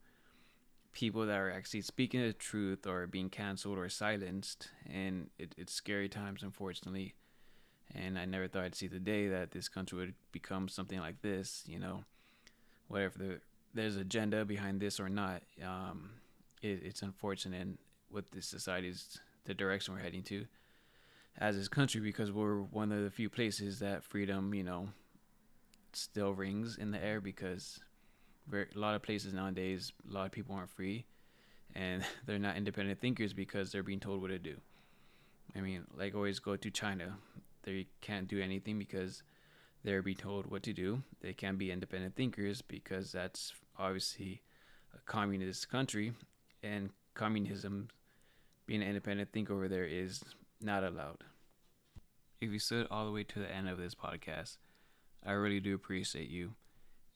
People 0.93 1.25
that 1.25 1.37
are 1.37 1.51
actually 1.51 1.81
speaking 1.81 2.21
the 2.21 2.31
truth 2.31 2.87
or 2.87 3.05
being 3.05 3.29
canceled 3.29 3.77
or 3.77 3.89
silenced, 3.89 4.69
and 4.89 5.29
it, 5.37 5.53
it's 5.57 5.73
scary 5.73 6.07
times, 6.07 6.41
unfortunately 6.41 7.15
and 7.93 8.17
I 8.17 8.23
never 8.23 8.47
thought 8.47 8.63
I'd 8.63 8.75
see 8.75 8.87
the 8.87 8.99
day 8.99 9.27
that 9.27 9.51
this 9.51 9.67
country 9.67 9.97
would 9.97 10.13
become 10.31 10.69
something 10.69 10.99
like 10.99 11.21
this. 11.21 11.63
You 11.67 11.79
know, 11.79 12.05
whatever 12.87 13.17
the, 13.17 13.41
there's 13.73 13.97
agenda 13.97 14.45
behind 14.45 14.79
this 14.79 15.01
or 15.01 15.09
not, 15.09 15.41
um, 15.61 16.11
it, 16.61 16.81
it's 16.83 17.01
unfortunate 17.01 17.67
what 18.09 18.31
this 18.31 18.47
society's 18.47 19.19
the 19.43 19.53
direction 19.53 19.93
we're 19.93 19.99
heading 19.99 20.23
to 20.23 20.45
as 21.37 21.55
this 21.55 21.67
country 21.67 22.01
because 22.01 22.31
we're 22.31 22.61
one 22.61 22.91
of 22.91 23.03
the 23.03 23.11
few 23.11 23.29
places 23.29 23.79
that 23.79 24.03
freedom, 24.03 24.53
you 24.53 24.63
know, 24.63 24.89
still 25.97 26.33
rings 26.33 26.77
in 26.77 26.91
the 26.91 27.03
air 27.03 27.19
because 27.21 27.79
very, 28.47 28.67
a 28.75 28.79
lot 28.79 28.95
of 28.95 29.03
places 29.03 29.33
nowadays, 29.33 29.91
a 30.09 30.13
lot 30.13 30.25
of 30.25 30.31
people 30.31 30.55
aren't 30.55 30.69
free 30.69 31.05
and 31.75 32.03
they're 32.25 32.39
not 32.39 32.57
independent 32.57 32.99
thinkers 32.99 33.33
because 33.33 33.71
they're 33.71 33.83
being 33.83 33.99
told 33.99 34.21
what 34.21 34.29
to 34.29 34.39
do. 34.39 34.55
I 35.55 35.61
mean, 35.61 35.85
like 35.97 36.15
always 36.15 36.39
go 36.39 36.55
to 36.55 36.69
China 36.69 37.17
they 37.67 37.85
can't 37.99 38.29
do 38.29 38.39
anything 38.41 38.79
because 38.79 39.23
they're 39.83 40.01
being 40.01 40.15
told 40.15 40.47
what 40.47 40.63
to 40.63 40.73
do. 40.73 41.03
They 41.19 41.33
can't 41.33 41.57
be 41.57 41.69
independent 41.69 42.15
thinkers 42.15 42.61
because 42.61 43.11
that's 43.11 43.53
obviously 43.77 44.41
a 44.95 44.99
communist 44.99 45.69
country, 45.69 46.13
and 46.63 46.89
communism 47.13 47.89
being 48.65 48.81
an 48.81 48.87
independent 48.87 49.33
thinker 49.33 49.53
over 49.53 49.67
there 49.67 49.83
is 49.83 50.23
not 50.61 50.85
allowed. 50.85 51.25
If 52.39 52.51
you 52.51 52.59
stood 52.59 52.87
all 52.89 53.05
the 53.05 53.11
way 53.11 53.23
to 53.25 53.39
the 53.39 53.51
end 53.51 53.67
of 53.67 53.77
this 53.77 53.95
podcast, 53.95 54.57
I 55.25 55.31
really 55.33 55.59
do 55.59 55.75
appreciate 55.75 56.29
you. 56.29 56.53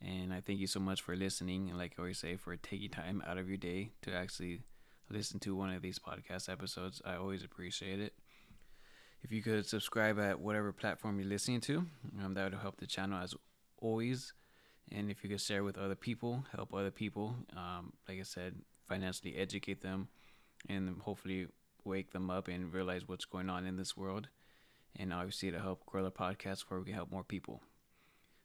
And 0.02 0.34
I 0.34 0.42
thank 0.42 0.60
you 0.60 0.68
so 0.68 0.80
much 0.80 1.02
for 1.02 1.16
listening. 1.16 1.70
And 1.70 1.78
like 1.78 1.94
I 1.98 2.02
always 2.02 2.18
say, 2.18 2.36
for 2.36 2.56
taking 2.56 2.90
time 2.90 3.24
out 3.26 3.38
of 3.38 3.48
your 3.48 3.58
day 3.58 3.92
to 4.02 4.14
actually 4.14 4.62
listen 5.12 5.40
to 5.42 5.56
one 5.56 5.70
of 5.70 5.82
these 5.82 6.00
podcast 6.00 6.50
episodes. 6.50 7.02
I 7.06 7.16
always 7.16 7.44
appreciate 7.44 8.00
it. 8.00 8.14
If 9.24 9.32
you 9.32 9.44
could 9.44 9.66
subscribe 9.68 10.20
at 10.20 10.40
whatever 10.40 10.72
platform 10.72 11.20
you're 11.20 11.30
listening 11.30 11.62
to, 11.62 11.86
um, 12.24 12.34
that 12.34 12.46
would 12.46 12.60
help 12.60 12.78
the 12.78 12.88
channel 12.88 13.22
as 13.22 13.36
always. 13.78 14.34
And 14.92 15.12
if 15.12 15.24
you 15.24 15.30
could 15.30 15.42
share 15.42 15.64
with 15.64 15.78
other 15.78 15.96
people, 15.96 16.44
help 16.56 16.74
other 16.74 16.92
people, 16.92 17.36
um, 17.56 17.94
like 18.08 18.20
I 18.20 18.24
said, 18.24 18.56
financially 18.90 19.36
educate 19.36 19.82
them 19.82 20.08
and 20.68 21.00
hopefully 21.02 21.48
wake 21.84 22.12
them 22.12 22.30
up 22.30 22.48
and 22.48 22.74
realize 22.74 23.08
what's 23.08 23.26
going 23.26 23.50
on 23.50 23.66
in 23.66 23.78
this 23.78 23.96
world. 23.96 24.28
And 24.96 25.14
obviously 25.14 25.52
to 25.52 25.60
help 25.60 25.86
grow 25.86 26.04
the 26.04 26.12
podcast 26.12 26.62
where 26.68 26.80
we 26.80 26.88
can 26.88 26.96
help 26.96 27.12
more 27.12 27.24
people. 27.24 27.62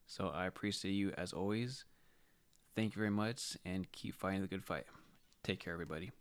So 0.07 0.29
I 0.29 0.47
appreciate 0.47 0.93
you 0.93 1.13
as 1.17 1.33
always. 1.33 1.85
Thank 2.75 2.95
you 2.95 3.01
very 3.01 3.11
much 3.11 3.57
and 3.65 3.91
keep 3.91 4.15
fighting 4.15 4.43
the 4.43 4.47
good 4.47 4.65
fight. 4.65 4.85
Take 5.43 5.61
care, 5.61 5.73
everybody. 5.73 6.13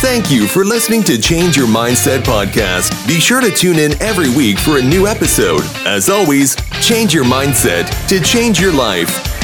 Thank 0.00 0.30
you 0.30 0.46
for 0.46 0.64
listening 0.64 1.02
to 1.04 1.20
Change 1.20 1.56
Your 1.56 1.66
Mindset 1.66 2.20
podcast. 2.20 3.06
Be 3.08 3.18
sure 3.18 3.40
to 3.40 3.50
tune 3.50 3.78
in 3.78 4.00
every 4.00 4.28
week 4.28 4.58
for 4.58 4.78
a 4.78 4.82
new 4.82 5.06
episode. 5.06 5.62
As 5.86 6.08
always, 6.08 6.54
change 6.80 7.14
your 7.14 7.24
mindset 7.24 7.88
to 8.08 8.20
change 8.20 8.60
your 8.60 8.72
life. 8.72 9.35